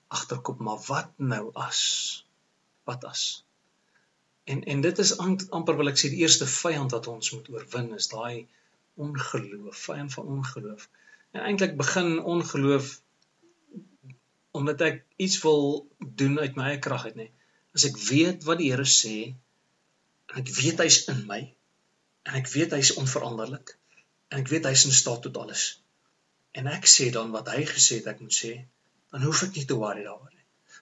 agterkop, 0.09 0.59
maar 0.65 0.81
wat 0.89 1.13
nou 1.21 1.51
as? 1.55 1.83
Wat 2.89 3.05
as? 3.05 3.27
En 4.53 4.63
en 4.75 4.81
dit 4.85 5.01
is 5.05 5.17
amper 5.21 5.77
wil 5.81 5.91
ek 5.93 6.01
sê 6.01 6.11
die 6.13 6.23
eerste 6.25 6.47
vyand 6.53 6.95
wat 6.97 7.09
ons 7.13 7.33
moet 7.35 7.51
oorwin 7.55 7.91
is 7.97 8.09
daai 8.13 8.47
ongeloof, 9.07 9.83
vyand 9.89 10.15
van 10.17 10.31
ongeloof. 10.37 10.89
En 11.37 11.45
eintlik 11.51 11.77
begin 11.81 12.15
ongeloof 12.35 12.95
omdat 14.59 14.81
ek 14.87 15.03
iets 15.27 15.37
wil 15.45 15.69
doen 16.23 16.39
uit 16.41 16.57
my 16.59 16.71
eie 16.71 16.81
krag 16.87 17.05
uit 17.11 17.19
nê. 17.21 17.29
As 17.77 17.85
ek 17.91 18.01
weet 18.09 18.47
wat 18.49 18.63
die 18.63 18.71
Here 18.73 18.89
sê 18.93 19.17
en 20.33 20.41
ek 20.43 20.55
weet 20.61 20.81
hy's 20.85 21.03
in 21.13 21.21
my 21.29 21.43
en 22.29 22.41
ek 22.41 22.49
weet 22.55 22.75
hy's 22.77 22.95
onveranderlik 23.03 23.77
en 24.33 24.43
ek 24.43 24.51
weet 24.53 24.67
hy's 24.69 24.89
in 24.89 24.97
staat 24.97 25.23
tot 25.27 25.39
alles. 25.45 25.69
En 26.59 26.67
ek 26.73 26.89
sê 26.91 27.13
dan 27.15 27.31
wat 27.37 27.53
hy 27.53 27.63
gesê 27.69 28.01
het 28.01 28.11
ek 28.13 28.25
moet 28.25 28.35
sê, 28.35 28.53
dan 29.13 29.25
hoef 29.25 29.45
ek 29.47 29.57
nie 29.57 29.67
te 29.69 29.77
worry 29.79 30.05
daaroor 30.05 30.33
nie. 30.33 30.38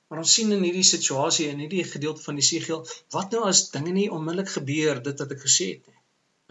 Maar 0.08 0.22
ons 0.22 0.32
sien 0.38 0.52
in 0.54 0.62
hierdie 0.62 0.86
situasie 0.86 1.48
en 1.50 1.62
hierdie 1.64 1.84
gedeelte 1.84 2.22
van 2.22 2.38
die 2.38 2.46
siegel, 2.46 2.84
wat 3.14 3.34
nou 3.34 3.44
as 3.48 3.68
dinge 3.74 3.94
nie 3.96 4.10
onmiddellik 4.12 4.52
gebeur 4.54 5.02
dit 5.02 5.22
wat 5.22 5.32
ek 5.34 5.42
gesê 5.42 5.70
het 5.74 5.86
nie. 5.90 6.00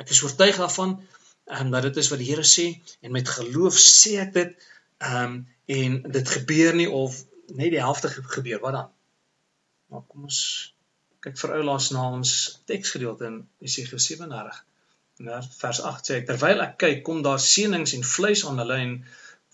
Ek 0.04 0.12
is 0.12 0.24
oortuig 0.28 0.60
daarvan 0.60 0.98
en 1.60 1.70
dat 1.72 1.86
dit 1.88 2.02
is 2.02 2.10
wat 2.12 2.20
die 2.20 2.28
Here 2.32 2.44
sê 2.48 2.66
en 3.02 3.14
met 3.16 3.30
geloof 3.30 3.78
sê 3.80 4.18
ek 4.26 4.34
dit 4.36 4.66
Ehm 4.98 5.24
um, 5.24 5.48
en 5.66 6.02
dit 6.12 6.30
gebeur 6.30 6.76
nie 6.76 6.90
of 6.90 7.26
net 7.48 7.72
die 7.74 7.82
helfte 7.82 8.10
gebeur, 8.10 8.60
wat 8.62 8.74
dan? 8.74 8.90
Maar 9.90 10.04
kom 10.08 10.28
ons 10.28 10.40
kyk 11.26 11.40
vir 11.42 11.54
ou 11.58 11.64
laas 11.66 11.88
na 11.92 12.04
ons 12.18 12.32
teksgedeelte 12.70 13.26
in 13.26 13.40
Jesaja 13.66 13.98
37. 13.98 14.60
Na 15.26 15.40
vers 15.58 15.80
8 15.92 16.12
sê 16.12 16.20
ek 16.20 16.28
terwyl 16.30 16.62
ek 16.68 16.78
kyk, 16.84 17.02
kom 17.08 17.24
daar 17.26 17.42
seënings 17.42 17.96
en 17.98 18.06
vleis 18.12 18.46
aan 18.46 18.62
hulle 18.62 18.78
en 18.84 18.94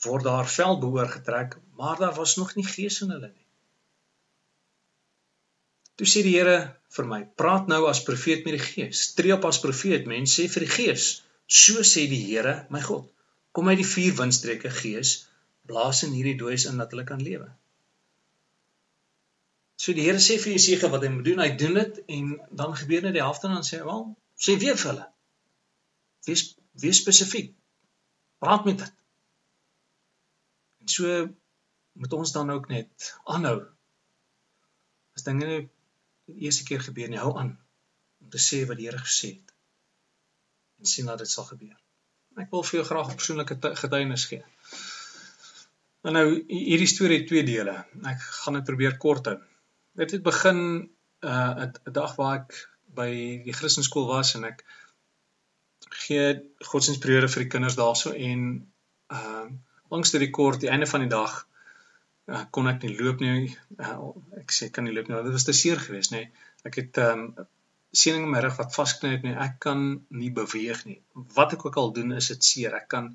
word 0.05 0.27
daar 0.27 0.51
vel 0.57 0.77
behoor 0.83 1.09
getrek, 1.15 1.55
maar 1.79 1.97
daar 2.03 2.15
was 2.19 2.35
nog 2.41 2.53
nie 2.59 2.67
gees 2.67 2.99
in 3.05 3.15
hulle 3.15 3.31
nie. 3.31 3.47
Toe 6.01 6.09
sê 6.09 6.23
die 6.25 6.31
Here 6.33 6.55
vir 6.95 7.05
my: 7.05 7.17
"Praat 7.37 7.67
nou 7.69 7.83
as 7.85 7.99
profeet 8.01 8.39
met 8.47 8.55
die 8.55 8.61
Gees. 8.67 8.99
Tree 9.13 9.35
op 9.35 9.43
as 9.45 9.59
profeet, 9.61 10.07
mens 10.09 10.31
sê 10.33 10.47
vir 10.49 10.63
die 10.63 10.69
Gees: 10.75 11.03
So 11.45 11.83
sê 11.85 12.07
die 12.09 12.21
Here, 12.23 12.53
my 12.73 12.79
God, 12.81 13.03
kom 13.53 13.67
uit 13.69 13.77
die 13.77 13.85
vier 13.85 14.15
windstreke 14.17 14.71
Gees, 14.73 15.11
blaas 15.69 15.99
in 16.07 16.15
hierdie 16.17 16.39
dooies 16.39 16.63
in 16.71 16.81
dat 16.81 16.95
hulle 16.95 17.05
kan 17.05 17.21
lewe." 17.21 17.45
So 19.77 19.93
die 19.93 20.07
Here 20.07 20.23
sê 20.25 20.39
vir 20.41 20.55
Jesaja 20.55 20.89
wat 20.89 21.05
hy 21.05 21.11
moet 21.13 21.27
doen, 21.27 21.43
hy 21.43 21.51
doen 21.59 21.77
dit 21.77 21.99
en 22.15 22.31
dan 22.63 22.73
gebeur 22.79 23.05
net 23.05 23.13
die 23.19 23.21
helfte 23.21 23.45
en 23.51 23.53
dan 23.59 23.67
sê 23.69 23.77
hy: 23.77 23.85
"Wel, 23.91 24.01
sê 24.45 24.55
weer 24.63 24.79
vir 24.81 24.89
hulle. 24.89 25.05
Wees 26.31 26.43
wees 26.85 27.03
spesifiek. 27.03 27.51
Praat 28.41 28.65
met 28.65 28.81
dit." 28.81 28.97
En 30.81 30.91
so 30.95 31.21
moet 32.01 32.17
ons 32.21 32.33
dan 32.39 32.49
ook 32.57 32.73
net 32.73 33.13
aanhou. 33.37 33.59
As 35.13 35.29
dinge 35.29 35.51
nie 35.51 35.61
die 36.31 36.47
eerste 36.47 36.65
keer 36.67 36.81
gebeur 36.83 37.09
nie, 37.11 37.21
hou 37.21 37.33
aan 37.37 37.55
om 38.21 38.29
te 38.29 38.41
sê 38.41 38.63
wat 38.69 38.79
die 38.79 38.87
Here 38.89 39.01
gesê 39.01 39.35
het 39.35 39.53
en 40.81 40.89
sien 40.89 41.09
dat 41.09 41.21
dit 41.21 41.29
sal 41.29 41.45
gebeur. 41.45 41.77
Ek 42.41 42.49
wil 42.53 42.63
vir 42.65 42.79
jou 42.79 42.85
graag 42.87 43.11
'n 43.11 43.19
persoonlike 43.19 43.57
getuienis 43.83 44.25
gee. 44.31 44.43
En 46.01 46.17
nou 46.17 46.25
hierdie 46.47 46.89
storie 46.89 47.19
het 47.19 47.27
twee 47.29 47.43
dele. 47.45 47.75
Ek 48.13 48.21
gaan 48.43 48.57
dit 48.57 48.65
probeer 48.69 48.97
kort 48.97 49.29
hou. 49.29 49.37
Dit 50.01 50.15
het 50.15 50.23
begin 50.23 50.61
uh 51.21 51.65
'n 51.65 51.93
dag 51.93 52.15
waar 52.15 52.39
ek 52.39 52.55
by 52.95 53.11
die 53.45 53.53
Christenskool 53.53 54.07
was 54.07 54.33
en 54.35 54.47
ek 54.49 54.63
gee 56.05 56.23
godsdienstperiode 56.71 57.29
vir 57.29 57.43
die 57.43 57.51
kinders 57.53 57.77
daarso 57.77 58.11
en 58.11 58.47
uh 59.19 59.45
langs 59.91 60.11
die 60.11 60.31
kort 60.31 60.61
die 60.61 60.71
einde 60.71 60.87
van 60.87 61.03
die 61.03 61.11
dag 61.11 61.47
uh, 62.29 62.43
kon 62.51 62.69
ek 62.71 62.83
nie 62.85 62.93
loop 62.97 63.23
nie. 63.23 63.49
Uh, 63.77 64.11
ek 64.41 64.53
sê 64.55 64.69
kan 64.73 64.85
nie 64.87 64.93
loop 64.95 65.09
nie. 65.09 65.17
Dit 65.25 65.37
was 65.37 65.47
te 65.47 65.55
seer 65.57 65.81
geweest, 65.81 66.13
nê. 66.15 66.27
Ek 66.67 66.77
het 66.81 67.01
ehm 67.01 67.25
um, 67.31 67.49
siening 67.91 68.23
in 68.23 68.31
my 68.31 68.39
rug 68.39 68.55
wat 68.55 68.75
vasknyp 68.75 69.25
nie. 69.27 69.33
Ek 69.35 69.57
kan 69.63 69.81
nie 70.15 70.31
beweeg 70.31 70.85
nie. 70.87 71.01
Wat 71.35 71.57
ek 71.57 71.65
ook 71.67 71.79
al 71.81 71.91
doen, 71.97 72.13
is 72.15 72.29
dit 72.31 72.45
seer. 72.47 72.77
Ek 72.77 72.87
kan 72.93 73.11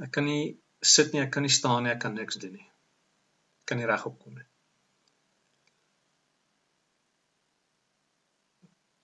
ek 0.00 0.12
kan 0.16 0.26
nie 0.28 0.56
sit 0.84 1.14
nie, 1.14 1.22
ek 1.24 1.32
kan 1.36 1.44
nie 1.44 1.52
staan 1.52 1.84
nie, 1.84 1.94
ek 1.94 2.02
kan 2.04 2.16
niks 2.16 2.40
doen 2.42 2.52
nie. 2.56 2.66
Ek 3.62 3.72
kan 3.72 3.80
nie 3.80 3.88
regop 3.88 4.18
kom 4.20 4.36
nie. 4.36 4.46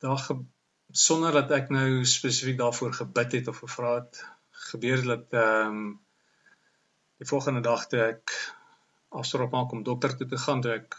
Daar 0.05 0.20
sonder 0.92 1.33
dat 1.33 1.52
ek 1.57 1.72
nou 1.72 2.05
spesifiek 2.09 2.59
daarvoor 2.61 2.92
gebid 3.00 3.38
het 3.38 3.48
of 3.52 3.62
gevra 3.64 3.94
het, 4.00 4.20
gebeur 4.70 5.00
dit 5.00 5.12
dat 5.14 5.40
ehm 5.40 5.81
um, 5.81 5.87
die 7.16 7.29
volgende 7.29 7.62
dag 7.64 7.87
toe 7.88 8.00
ek 8.11 8.33
afstorop 9.09 9.53
maak 9.53 9.73
om 9.73 9.83
dokter 9.83 10.16
toe 10.16 10.27
te 10.27 10.38
gaan 10.38 10.62
toe 10.62 10.73
ek 10.81 10.97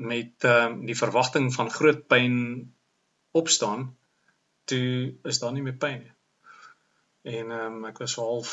met 0.00 0.44
ehm 0.48 0.72
um, 0.72 0.84
die 0.88 0.96
verwagting 0.96 1.50
van 1.54 1.70
groot 1.70 2.06
pyn 2.08 2.36
opstaan 3.36 3.96
toe 4.64 5.14
is 5.32 5.38
daar 5.38 5.52
nie 5.52 5.62
meer 5.62 5.78
pyn 5.84 5.98
nie. 6.04 6.14
En 7.36 7.50
ehm 7.50 7.80
um, 7.80 7.88
ek 7.90 7.98
was 8.02 8.16
half 8.20 8.52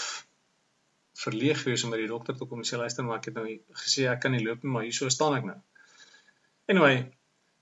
verleeg 1.18 1.62
gewees 1.64 1.84
om 1.84 1.94
by 1.94 2.02
die 2.02 2.12
dokter 2.12 2.36
te 2.38 2.46
kom 2.46 2.62
en 2.62 2.68
sê 2.70 2.78
luister 2.78 3.06
maar 3.06 3.22
ek 3.22 3.30
het 3.32 3.40
nou 3.40 3.46
gesê 3.84 4.08
ek 4.12 4.22
kan 4.26 4.36
nie 4.36 4.44
loop 4.46 4.64
nie 4.64 4.74
maar 4.74 4.88
hier 4.88 4.98
so 4.98 5.10
staan 5.14 5.38
ek 5.38 5.48
nou. 5.52 5.60
Anyway, 6.74 6.98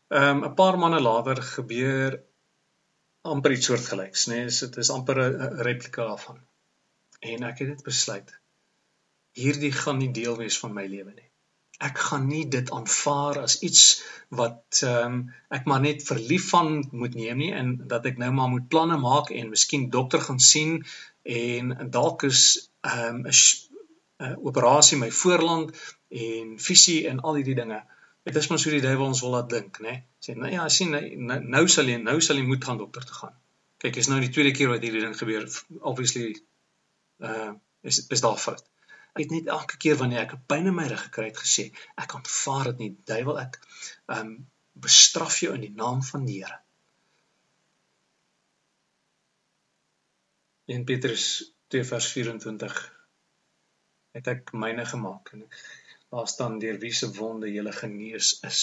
ehm 0.09 0.43
um, 0.43 0.47
'n 0.49 0.55
paar 0.61 0.79
maande 0.81 1.01
later 1.01 1.41
gebeur 1.51 2.19
amper 3.25 3.55
iets 3.55 3.69
soortgelyks, 3.69 4.27
nê? 4.29 4.41
Nee, 4.45 4.57
dit 4.63 4.77
is 4.83 4.89
amper 4.97 5.21
'n 5.21 5.61
replika 5.67 6.09
daarvan. 6.09 6.41
En 7.19 7.43
ek 7.43 7.59
het 7.59 7.71
dit 7.73 7.83
besluit 7.83 8.33
hierdie 9.35 9.71
gaan 9.75 9.99
nie 10.01 10.11
deel 10.15 10.37
wees 10.39 10.57
van 10.63 10.73
my 10.75 10.85
lewe 10.89 11.13
nie. 11.13 11.29
Ek 11.83 11.97
gaan 12.07 12.27
nie 12.31 12.45
dit 12.47 12.69
aanvaar 12.71 13.41
as 13.41 13.57
iets 13.67 13.81
wat 14.39 14.83
ehm 14.87 15.15
um, 15.15 15.17
ek 15.57 15.65
maar 15.69 15.81
net 15.83 16.05
verlief 16.07 16.49
van 16.53 16.77
moet 16.91 17.17
neem 17.19 17.41
nie 17.43 17.51
en 17.61 17.73
dat 17.91 18.07
ek 18.11 18.21
nou 18.21 18.31
maar 18.37 18.51
moet 18.53 18.69
planne 18.71 18.97
maak 19.01 19.31
en 19.35 19.51
miskien 19.51 19.89
dokter 19.95 20.23
gaan 20.27 20.39
sien 20.39 20.77
en 21.39 21.73
dalk 21.97 22.23
is 22.29 22.45
ehm 22.87 23.25
um, 23.25 23.27
'n 23.27 24.25
uh, 24.25 24.35
operasie 24.47 24.97
my 24.97 25.11
voorland 25.11 25.75
en 26.07 26.59
visie 26.67 27.07
en 27.09 27.19
al 27.19 27.35
hierdie 27.35 27.57
dinge. 27.59 27.81
Dit 28.23 28.35
is 28.35 28.47
maar 28.47 28.59
so 28.59 28.71
die 28.71 28.81
duiwel 28.81 29.11
ons 29.11 29.21
wil 29.21 29.35
laat 29.35 29.49
dink, 29.49 29.79
né? 29.85 29.95
Sê 30.23 30.33
nou 30.35 30.51
ja, 30.51 30.69
sien 30.69 30.95
nou, 30.95 31.39
nou 31.57 31.67
sal 31.67 31.91
jy 31.91 31.97
nou 32.01 32.21
sal 32.21 32.39
jy 32.39 32.45
moet 32.47 32.63
gaan 32.63 32.79
dokter 32.79 33.03
toe 33.05 33.17
gaan. 33.17 33.35
Kyk, 33.83 33.99
is 34.01 34.07
nou 34.07 34.21
die 34.23 34.31
tweede 34.33 34.55
keer 34.55 34.71
wat 34.71 34.85
hierdie 34.87 35.03
ding 35.03 35.17
gebeur. 35.19 35.45
Obviously 35.91 36.31
uh 37.19 37.51
is 37.85 37.99
is 38.15 38.23
daar 38.23 38.39
fout. 38.41 38.63
Ek 39.15 39.23
het 39.23 39.31
net 39.31 39.47
elke 39.47 39.77
keer 39.79 39.95
wanneer 39.99 40.25
ek 40.25 40.33
'n 40.35 40.45
pyn 40.51 40.67
in 40.71 40.75
my 40.75 40.87
rug 40.91 41.03
gekry 41.07 41.29
het 41.31 41.39
gesê, 41.39 41.65
ek 42.03 42.15
aanvaar 42.17 42.71
dit 42.71 42.81
nie. 42.83 42.91
Duiwel, 43.11 43.39
ek 43.45 43.59
ehm 43.63 44.19
um, 44.19 44.35
bestraf 44.85 45.39
jou 45.39 45.53
in 45.55 45.61
die 45.63 45.75
naam 45.81 46.01
van 46.03 46.25
die 46.27 46.41
Here. 46.43 46.57
1 50.75 50.83
Petrus 50.89 51.53
2:24 51.75 52.81
het 54.17 54.27
ek 54.31 54.51
myne 54.53 54.85
gemaak 54.85 55.31
en 55.35 55.45
daar 56.09 56.27
staan 56.27 56.59
deur 56.59 56.79
wie 56.79 56.93
se 56.93 57.11
wonde 57.17 57.51
jy 57.51 57.71
genees 57.79 58.39
is. 58.49 58.61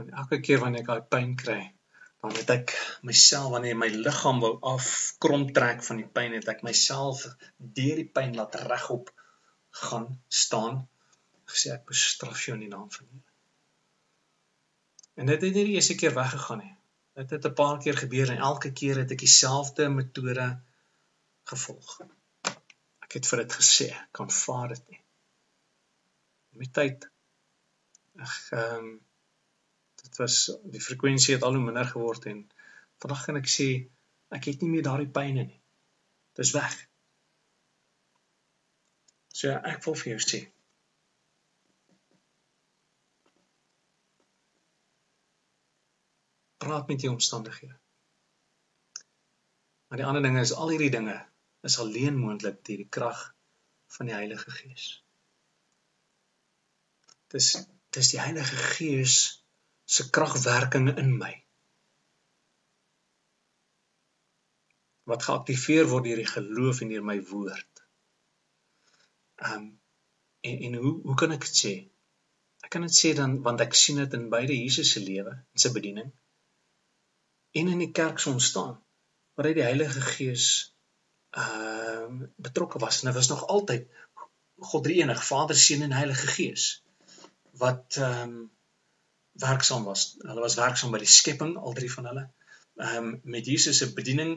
En 0.00 0.10
elke 0.22 0.40
keer 0.40 0.60
wanneer 0.62 0.84
ek 0.84 0.90
daai 0.92 1.08
pyn 1.14 1.36
kry, 1.36 1.60
dan 2.20 2.36
het 2.36 2.50
ek 2.52 2.74
myself 3.08 3.54
wanneer 3.54 3.78
my 3.80 3.88
liggaam 3.94 4.42
wou 4.44 4.52
afkromp 4.74 5.54
trek 5.56 5.82
van 5.86 6.02
die 6.02 6.10
pyn 6.18 6.36
het 6.36 6.48
ek 6.52 6.62
myself 6.66 7.24
deur 7.58 7.96
die 8.02 8.10
pyn 8.18 8.36
laat 8.36 8.60
regop 8.66 9.12
gaan 9.86 10.08
staan 10.42 10.82
gesê 11.50 11.74
ek 11.74 11.88
bestraf 11.90 12.46
jou 12.46 12.56
in 12.58 12.66
die 12.66 12.72
naam 12.72 12.90
van 12.92 13.08
die 13.08 13.18
Here. 13.20 13.28
En 15.20 15.26
dit 15.26 15.42
het 15.42 15.56
nie 15.56 15.66
die 15.68 15.76
eerste 15.78 15.96
keer 16.00 16.14
weggegaan 16.16 16.62
nie. 16.64 16.74
Dit 17.20 17.32
het 17.34 17.46
'n 17.46 17.54
paar 17.54 17.78
keer 17.84 17.96
gebeur 18.02 18.30
en 18.30 18.44
elke 18.50 18.72
keer 18.80 19.00
het 19.02 19.10
ek 19.10 19.24
dieselfde 19.24 19.88
metode 19.88 20.46
gevolg. 21.52 22.00
Ek 23.04 23.12
het 23.18 23.26
vir 23.26 23.42
dit 23.42 23.56
gesê, 23.60 23.88
kan 24.12 24.30
vaar 24.30 24.68
dit 24.74 24.88
nie. 24.88 25.02
Met 26.62 26.72
tyd 26.72 27.08
ag 28.16 28.34
ehm 28.52 28.76
um, 28.78 28.90
dit 30.10 30.18
was 30.18 30.36
die 30.66 30.82
frekwensie 30.82 31.34
het 31.36 31.44
al 31.46 31.54
hoe 31.54 31.62
minder 31.62 31.86
geword 31.86 32.26
en 32.26 32.44
vandag 33.02 33.24
kan 33.24 33.38
ek 33.38 33.50
sê 33.50 33.68
ek 34.34 34.48
het 34.50 34.62
nie 34.62 34.70
meer 34.72 34.86
daardie 34.86 35.10
pyn 35.10 35.36
nie. 35.38 35.60
Dit 36.34 36.46
is 36.46 36.54
weg. 36.54 36.74
So 39.40 39.54
ek 39.54 39.84
wil 39.86 39.94
vir 40.02 40.16
jou 40.16 40.22
sê 40.26 40.40
praat 46.60 46.90
met 46.90 47.00
jou 47.00 47.12
omstandighede. 47.14 47.78
Maar 49.88 49.98
die 49.98 50.06
ander 50.06 50.22
ding 50.22 50.36
is 50.38 50.52
al 50.52 50.74
hierdie 50.74 50.92
dinge 50.92 51.16
is 51.66 51.78
alleen 51.78 52.18
moontlik 52.18 52.60
deur 52.66 52.82
die 52.82 52.90
krag 52.98 53.22
van 53.96 54.10
die 54.10 54.14
Heilige 54.14 54.50
Gees. 54.50 54.90
Dis 57.32 57.54
dis 57.96 58.10
die 58.12 58.20
Heilige 58.20 58.56
Gees 58.76 59.39
se 59.90 60.06
kragwerking 60.16 60.90
in 61.02 61.12
my. 61.18 61.32
Wat 65.10 65.26
geaktiveer 65.26 65.88
word 65.90 66.06
deur 66.06 66.22
die 66.22 66.32
geloof 66.32 66.82
en 66.84 66.92
deur 66.94 67.06
my 67.12 67.18
woord. 67.32 67.84
Ehm 69.42 69.56
um, 69.58 69.68
en 70.48 70.60
en 70.66 70.74
hoe 70.80 70.92
hoe 71.04 71.14
kan 71.20 71.34
ek 71.36 71.42
dit 71.44 71.58
sê? 71.62 71.72
Ek 72.64 72.70
kan 72.72 72.86
dit 72.86 72.94
sê 72.96 73.10
dan 73.16 73.40
want 73.44 73.60
ek 73.60 73.74
sien 73.76 73.98
dit 74.00 74.14
in 74.16 74.30
beide 74.32 74.56
Jesus 74.56 74.92
se 74.94 75.02
lewe 75.04 75.34
en 75.34 75.62
sy 75.64 75.72
bediening 75.74 76.08
en 77.50 77.68
in 77.68 77.82
die 77.82 77.90
kerk 77.90 78.18
se 78.18 78.30
ontstaan 78.30 78.76
waar 79.34 79.48
hy 79.48 79.54
die 79.58 79.66
Heilige 79.66 80.04
Gees 80.12 80.46
ehm 81.30 82.22
uh, 82.22 82.28
betrokke 82.46 82.80
was 82.82 83.00
en 83.00 83.10
hy 83.10 83.16
was 83.16 83.30
nog 83.30 83.46
altyd 83.54 83.86
God 84.70 84.82
drie 84.84 84.98
enig 85.00 85.20
Vader, 85.24 85.56
Seun 85.56 85.84
en 85.86 85.94
Heilige 85.96 86.26
Gees 86.36 86.70
wat 87.62 87.98
ehm 87.98 88.34
um, 88.34 88.40
werksaam 89.40 89.84
was. 89.88 90.06
Hulle 90.22 90.42
was 90.44 90.58
werksaam 90.58 90.92
by 90.94 91.00
die 91.02 91.14
skepping, 91.18 91.56
al 91.56 91.76
drie 91.78 91.92
van 91.92 92.10
hulle. 92.12 92.26
Ehm 92.80 93.06
um, 93.10 93.14
met 93.36 93.46
Jesus 93.46 93.82
se 93.82 93.92
bediening 93.96 94.36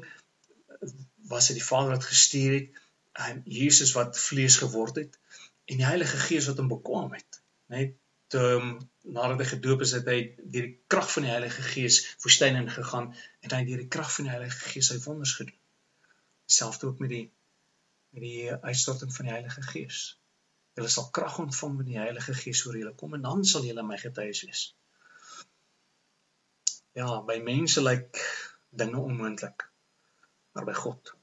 was 1.32 1.48
dit 1.48 1.60
die 1.60 1.66
Vader 1.66 1.96
wat 1.96 2.04
gestuur 2.04 2.54
het, 2.60 2.82
en 3.14 3.42
Jesus 3.46 3.92
wat 3.92 4.20
vlees 4.20 4.58
geword 4.58 4.96
het 4.96 5.20
en 5.66 5.78
die 5.78 5.86
Heilige 5.86 6.18
Gees 6.18 6.48
wat 6.50 6.58
hom 6.58 6.68
bekwam 6.68 7.14
het. 7.14 7.42
Net 7.72 8.38
um, 8.38 8.74
nadat 9.02 9.44
hy 9.44 9.48
gedoop 9.52 9.84
is, 9.86 9.94
het 9.96 10.10
hy 10.10 10.18
deur 10.38 10.66
die 10.66 10.80
krag 10.92 11.12
van 11.14 11.28
die 11.28 11.32
Heilige 11.32 11.62
Gees 11.68 12.00
woestyn 12.26 12.58
ingegaan 12.60 13.12
en 13.14 13.56
hy 13.56 13.62
deur 13.70 13.84
die 13.84 13.92
krag 13.96 14.10
van 14.16 14.28
die 14.28 14.34
Heilige 14.34 14.74
Gees 14.74 14.90
sy 14.92 14.98
wonders 15.06 15.36
gedoen. 15.38 15.60
Dieselfde 16.50 16.90
ook 16.90 17.06
met 17.06 17.14
die 17.14 17.24
met 18.14 18.22
die 18.22 18.52
uitstorting 18.54 19.14
van 19.14 19.26
die 19.26 19.34
Heilige 19.34 19.64
Gees. 19.66 20.02
Julle 20.78 20.90
sal 20.90 21.08
krag 21.16 21.40
ontvang 21.42 21.78
wanneer 21.80 21.94
die 21.94 22.04
Heilige 22.04 22.36
Gees 22.38 22.66
oor 22.66 22.78
julle 22.78 22.98
kom 22.98 23.14
en 23.18 23.26
dan 23.30 23.46
sal 23.46 23.66
julle 23.70 23.86
my 23.86 23.98
getuies 24.02 24.44
wees 24.48 24.66
ja, 27.00 27.22
by 27.28 27.40
mense 27.44 27.82
lyk 27.82 28.22
dinge 28.70 29.00
onmoontlik. 29.02 29.68
Maar 30.54 30.66
by 30.70 30.76
God 30.78 31.14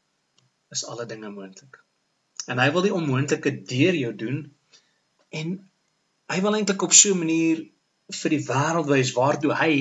is 0.71 0.85
alle 0.87 1.07
dinge 1.07 1.31
moontlik. 1.31 1.81
En 2.51 2.59
hy 2.59 2.71
wil 2.75 2.87
die 2.87 2.95
onmoontlike 2.95 3.53
deur 3.67 3.95
jou 3.95 4.15
doen 4.15 4.41
en 5.31 5.59
Hy 6.31 6.39
wil 6.45 6.57
eintlik 6.57 6.83
op 6.87 6.93
so 6.95 7.11
'n 7.15 7.21
manier 7.23 7.61
vir 8.21 8.33
die 8.35 8.45
wêreld 8.49 8.89
wys 8.91 9.11
waartoe 9.17 9.55
hy 9.61 9.75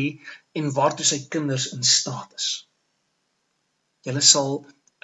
en 0.59 0.71
waartoe 0.77 1.05
sy 1.09 1.19
kinders 1.35 1.67
in 1.75 1.83
staat 1.89 2.33
is. 2.39 2.47
Julle 4.07 4.23
sal 4.29 4.55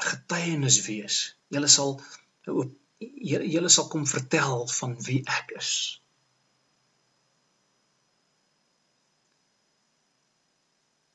getuienis 0.10 0.80
wees. 0.88 1.18
Julle 1.54 1.70
sal 1.76 1.94
julle 3.54 3.72
sal 3.76 3.88
kom 3.94 4.08
vertel 4.14 4.66
van 4.80 4.98
wie 5.08 5.22
ek 5.38 5.54
is. 5.62 5.72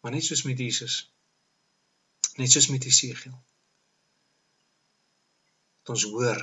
Maar 0.01 0.13
net 0.13 0.25
soos 0.25 0.43
met 0.49 0.59
Jesus. 0.59 1.13
Net 2.41 2.51
soos 2.51 2.69
met 2.73 2.85
Jesegiel. 2.85 3.37
Dat 5.81 5.95
ons 5.95 6.07
hoor 6.13 6.41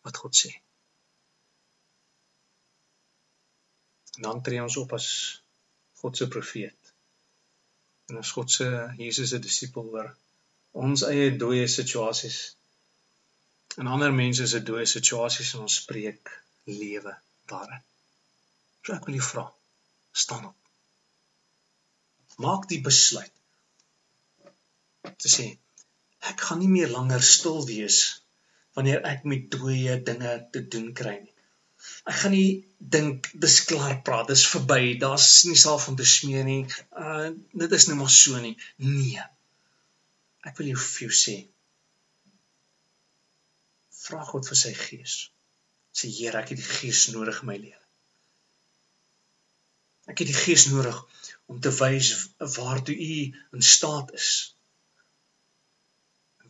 wat 0.00 0.16
God 0.16 0.36
sê. 0.36 0.52
En 4.16 4.22
dan 4.28 4.42
tree 4.42 4.62
ons 4.62 4.76
op 4.76 4.92
as 4.92 5.08
God 6.02 6.16
se 6.16 6.28
profeet. 6.28 6.94
En 8.06 8.20
as 8.20 8.32
God 8.36 8.50
se 8.50 8.68
Jesus 8.96 9.28
se 9.32 9.38
disipel 9.38 9.92
oor 9.94 10.10
ons 10.86 11.02
eie 11.08 11.30
dooie 11.42 11.66
situasies 11.68 12.38
en 13.80 13.90
ander 13.94 14.12
mense 14.14 14.46
se 14.52 14.60
dooie 14.66 14.86
situasies 14.86 15.54
en 15.54 15.66
ons 15.66 15.80
spreek 15.82 16.32
lewe 16.70 17.14
daarin. 17.52 17.82
So 18.84 18.94
ek 18.96 19.06
wil 19.08 19.18
jou 19.18 19.26
vra, 19.32 19.46
staan 20.24 20.50
op. 20.50 20.59
Maak 22.44 22.68
die 22.70 22.80
besluit 22.84 23.36
te 25.20 25.30
sê 25.32 25.46
ek 26.30 26.42
gaan 26.46 26.60
nie 26.62 26.72
meer 26.72 26.90
langer 26.92 27.22
stil 27.24 27.60
wees 27.68 27.98
wanneer 28.76 29.04
ek 29.12 29.26
met 29.32 29.48
dooie 29.54 29.96
dinge 30.08 30.32
te 30.54 30.62
doen 30.72 30.90
kry 31.00 31.16
nie. 31.18 31.34
Ek 32.10 32.16
gaan 32.22 32.34
nie 32.36 32.50
dink 32.96 33.30
dis 33.44 33.56
klaar 33.68 33.96
praat, 34.06 34.28
dis 34.30 34.44
verby, 34.52 34.96
daar's 35.00 35.28
nie 35.48 35.58
self 35.62 35.88
om 35.90 35.96
te 35.98 36.06
smeer 36.14 36.44
nie. 36.48 36.62
Uh 37.04 37.32
dit 37.62 37.76
is 37.78 37.88
nou 37.88 37.96
maar 38.02 38.12
so 38.16 38.40
nie. 38.44 38.54
Nee. 38.84 39.24
Ek 40.48 40.60
wil 40.60 40.70
jou 40.72 40.80
vir 40.84 41.08
jou 41.08 41.16
sê. 41.22 41.36
Vra 44.04 44.24
God 44.28 44.48
vir 44.48 44.60
sy 44.62 44.72
gees. 44.76 45.18
Sê 45.96 46.08
Here, 46.12 46.40
ek 46.40 46.54
het 46.54 46.60
die 46.62 46.70
gees 46.80 47.08
nodig 47.14 47.42
in 47.42 47.50
my 47.50 47.58
lewe. 47.60 47.79
Ek 50.10 50.22
het 50.22 50.30
die 50.30 50.40
gees 50.44 50.66
nodig 50.70 50.96
om 51.52 51.60
te 51.64 51.70
wys 51.78 52.08
waartoe 52.56 52.96
u 52.96 53.14
in 53.58 53.62
staat 53.74 54.12
is. 54.18 54.30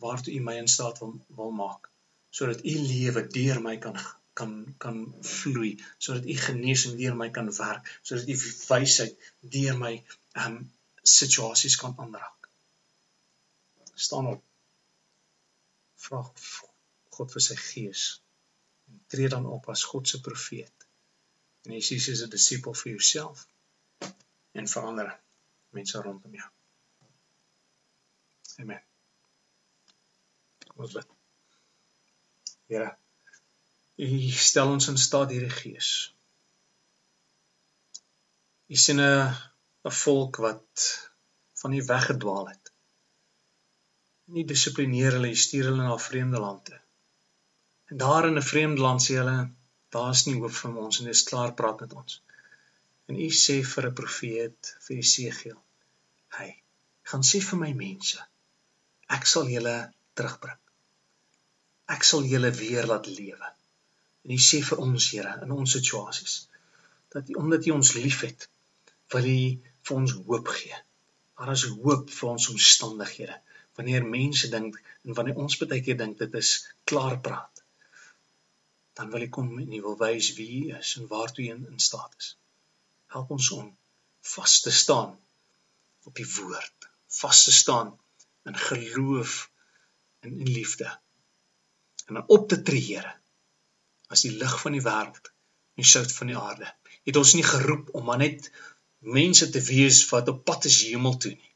Waartoe 0.01 0.33
u 0.33 0.41
my 0.47 0.55
in 0.63 0.69
staat 0.75 1.01
wil, 1.03 1.13
wil 1.37 1.53
maak 1.61 1.89
sodat 2.31 2.63
u 2.71 2.73
lewe 2.89 3.27
deur 3.27 3.59
my 3.61 3.75
kan 3.85 3.97
kan 4.39 4.51
kan 4.83 4.99
vloei 5.29 5.71
sodat 5.97 6.25
u 6.33 6.35
genesing 6.45 6.93
deur 6.99 7.15
my 7.21 7.27
kan 7.37 7.49
werk 7.57 7.89
sodat 8.01 8.29
u 8.33 8.35
wysheid 8.67 9.25
deur 9.55 9.77
my 9.83 9.93
um 10.45 10.55
situasies 11.17 11.75
kan 11.81 11.97
aanraak. 11.97 12.49
Staan 14.05 14.27
op. 14.33 14.43
Vra 16.05 16.21
God 17.15 17.33
vir 17.35 17.43
sy 17.47 17.57
gees. 17.65 18.03
En 18.89 19.01
tree 19.13 19.29
dan 19.33 19.45
op 19.57 19.67
as 19.73 19.83
God 19.91 20.07
se 20.07 20.21
profeet 20.29 20.87
en 21.65 21.75
jy 21.77 21.83
sies 21.89 22.09
as 22.13 22.23
'n 22.25 22.35
disipel 22.37 22.77
vir 22.81 22.91
jouself 22.95 23.47
en 24.59 24.71
vir 24.73 24.89
ander 24.91 25.09
mense 25.77 26.03
rondom 26.07 26.39
jou 26.41 26.49
amen 28.63 28.81
ons 30.75 30.93
bid 30.99 31.17
Here 32.71 32.91
U 34.01 34.07
stel 34.31 34.69
ons 34.73 34.87
in 34.91 34.97
staat 34.97 35.29
deur 35.29 35.43
die 35.45 35.55
Gees. 35.55 35.89
U 38.73 38.77
sien 38.83 39.01
'n 39.03 39.33
'n 39.89 39.93
volk 40.03 40.39
wat 40.45 40.85
van 41.61 41.75
U 41.79 41.81
weggedwaal 41.89 42.47
het. 42.51 42.71
Nie 44.35 44.45
dissiplineer 44.51 45.17
hulle, 45.17 45.33
stuur 45.43 45.69
hulle 45.69 45.83
na 45.83 45.97
vreemde 46.07 46.39
land 46.45 46.63
toe. 46.69 46.79
En 47.91 47.97
daar 48.03 48.27
in 48.29 48.39
'n 48.41 48.49
vreemde 48.51 48.81
land 48.85 49.05
sê 49.05 49.19
hulle, 49.21 49.37
daar's 49.95 50.25
nie 50.27 50.37
hoop 50.39 50.55
vir 50.57 50.77
ons 50.85 50.99
en 51.01 51.09
dis 51.11 51.23
klaar 51.29 51.53
praat 51.61 51.83
met 51.83 51.95
ons. 52.01 52.19
En 53.11 53.17
U 53.27 53.29
sê 53.43 53.57
vir 53.73 53.87
'n 53.89 53.97
profeet, 54.01 54.73
vir 54.87 54.97
Jesegiel, 54.97 55.59
hy 56.37 56.49
gaan 57.11 57.25
sê 57.31 57.41
vir 57.47 57.59
my 57.63 57.71
mense, 57.85 58.19
ek 59.17 59.25
sal 59.33 59.49
julle 59.55 59.75
terugbring. 60.15 60.61
Ek 61.95 62.05
sal 62.09 62.23
julle 62.33 62.51
weer 62.61 62.87
laat 62.91 63.07
lewe. 63.19 63.49
En 64.23 64.31
U 64.37 64.39
sê 64.49 64.61
vir 64.69 64.79
ons, 64.85 65.09
Here, 65.11 65.33
in 65.43 65.51
ons 65.51 65.75
situasies, 65.77 66.35
dat 67.13 67.29
U 67.29 67.33
omdat 67.43 67.67
U 67.67 67.71
ons 67.79 67.93
liefhet, 67.97 68.47
wil 69.13 69.27
U 69.35 69.39
vir 69.87 69.97
ons 69.97 70.13
hoop 70.27 70.47
gee. 70.57 70.77
Daar 71.37 71.51
is 71.55 71.65
hoop 71.83 72.09
vir 72.15 72.29
ons 72.29 72.49
omstandighede. 72.53 73.37
Wanneer 73.75 74.05
mense 74.05 74.47
dink 74.55 74.77
en 75.03 75.17
wanneer 75.17 75.39
ons 75.43 75.57
baie 75.61 75.81
keer 75.85 75.97
dink 75.97 76.19
dit 76.19 76.33
is 76.39 76.51
klaar 76.91 77.17
praat, 77.25 77.50
dan 78.93 79.11
wil 79.11 79.21
U 79.21 79.29
kom 79.29 79.59
en 79.59 79.73
U 79.73 79.81
wil 79.81 79.97
wys 79.97 80.33
wie 80.37 80.49
U 80.59 80.77
is 80.77 80.95
en 80.99 81.07
waartoe 81.07 81.45
U 81.45 81.49
in, 81.55 81.67
in 81.71 81.79
staat 81.79 82.15
is. 82.17 82.35
Help 83.15 83.31
ons 83.37 83.51
om 83.57 83.69
vas 84.33 84.59
te 84.65 84.71
staan 84.71 85.15
op 86.03 86.15
die 86.15 86.27
woord, 86.35 86.89
vas 87.21 87.43
te 87.43 87.51
staan 87.51 87.93
in 88.49 88.57
geloof 88.57 89.51
en 90.19 90.39
in 90.39 90.49
liefde. 90.49 90.99
En 92.05 92.23
op 92.27 92.47
te 92.49 92.61
tree, 92.61 92.85
Here, 92.95 93.13
as 94.11 94.25
die 94.25 94.33
lig 94.35 94.55
van 94.61 94.75
die 94.75 94.83
wêreld 94.85 95.31
en 95.79 95.87
sout 95.87 96.11
van 96.11 96.31
die 96.31 96.37
aarde. 96.37 96.67
Het 97.07 97.17
ons 97.17 97.33
nie 97.37 97.45
geroep 97.47 97.93
om 97.97 98.05
maar 98.05 98.19
net 98.21 98.49
mense 99.17 99.49
te 99.49 99.61
wees 99.65 100.01
wat 100.09 100.29
op 100.29 100.43
pad 100.45 100.67
is 100.69 100.81
hemel 100.89 101.17
toe 101.17 101.31
nie. 101.31 101.53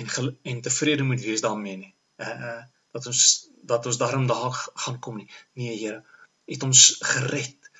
En 0.00 0.36
en 0.52 0.60
tevrede 0.66 1.06
moet 1.06 1.24
wees 1.24 1.42
daarmee 1.46 1.76
nie. 1.76 1.94
Uh 2.16 2.36
uh 2.50 2.60
dat 2.94 3.06
ons 3.06 3.24
dat 3.70 3.86
ons 3.86 3.98
daarom 4.00 4.26
daar 4.26 4.56
gaan 4.84 4.98
kom 4.98 5.16
nie. 5.20 5.28
Nee 5.52 5.76
Here, 5.78 6.04
het 6.44 6.62
ons 6.62 6.96
gered. 7.12 7.70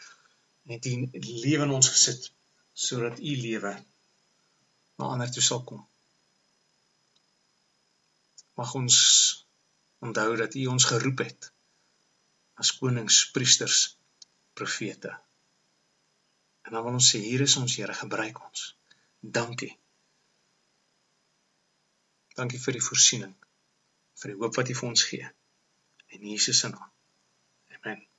Het 0.71 0.87
U 0.87 1.09
lewe 1.21 1.65
in 1.67 1.77
ons 1.79 1.89
gesit 1.89 2.31
sodat 2.73 3.19
U 3.19 3.37
lewe 3.37 3.73
na 5.01 5.09
ander 5.15 5.33
toe 5.33 5.43
sal 5.43 5.65
kom. 5.65 5.81
Mag 8.61 8.75
ons 8.75 8.99
onthou 10.05 10.37
dat 10.37 10.55
U 10.55 10.67
ons 10.75 10.85
geroep 10.93 11.25
het 11.25 11.51
as 12.61 12.75
konings, 12.77 13.23
priesters, 13.33 13.97
profete. 14.53 15.13
En 16.69 16.77
dan 16.77 16.85
wil 16.85 16.99
ons 16.99 17.13
sê 17.13 17.21
hier 17.25 17.41
is 17.47 17.57
ons 17.57 17.77
Here, 17.81 17.95
gebruik 17.97 18.41
ons. 18.45 18.67
Dankie. 19.21 19.73
Dankie 22.37 22.61
vir 22.61 22.77
die 22.77 22.85
voorsiening, 22.85 23.33
vir 24.23 24.35
die 24.35 24.39
hoop 24.43 24.61
wat 24.61 24.71
U 24.73 24.79
vir 24.83 24.89
ons 24.93 25.05
gee. 25.13 25.33
In 26.17 26.27
Jesus 26.33 26.61
se 26.61 26.73
naam. 26.73 26.93
Amen. 27.81 28.10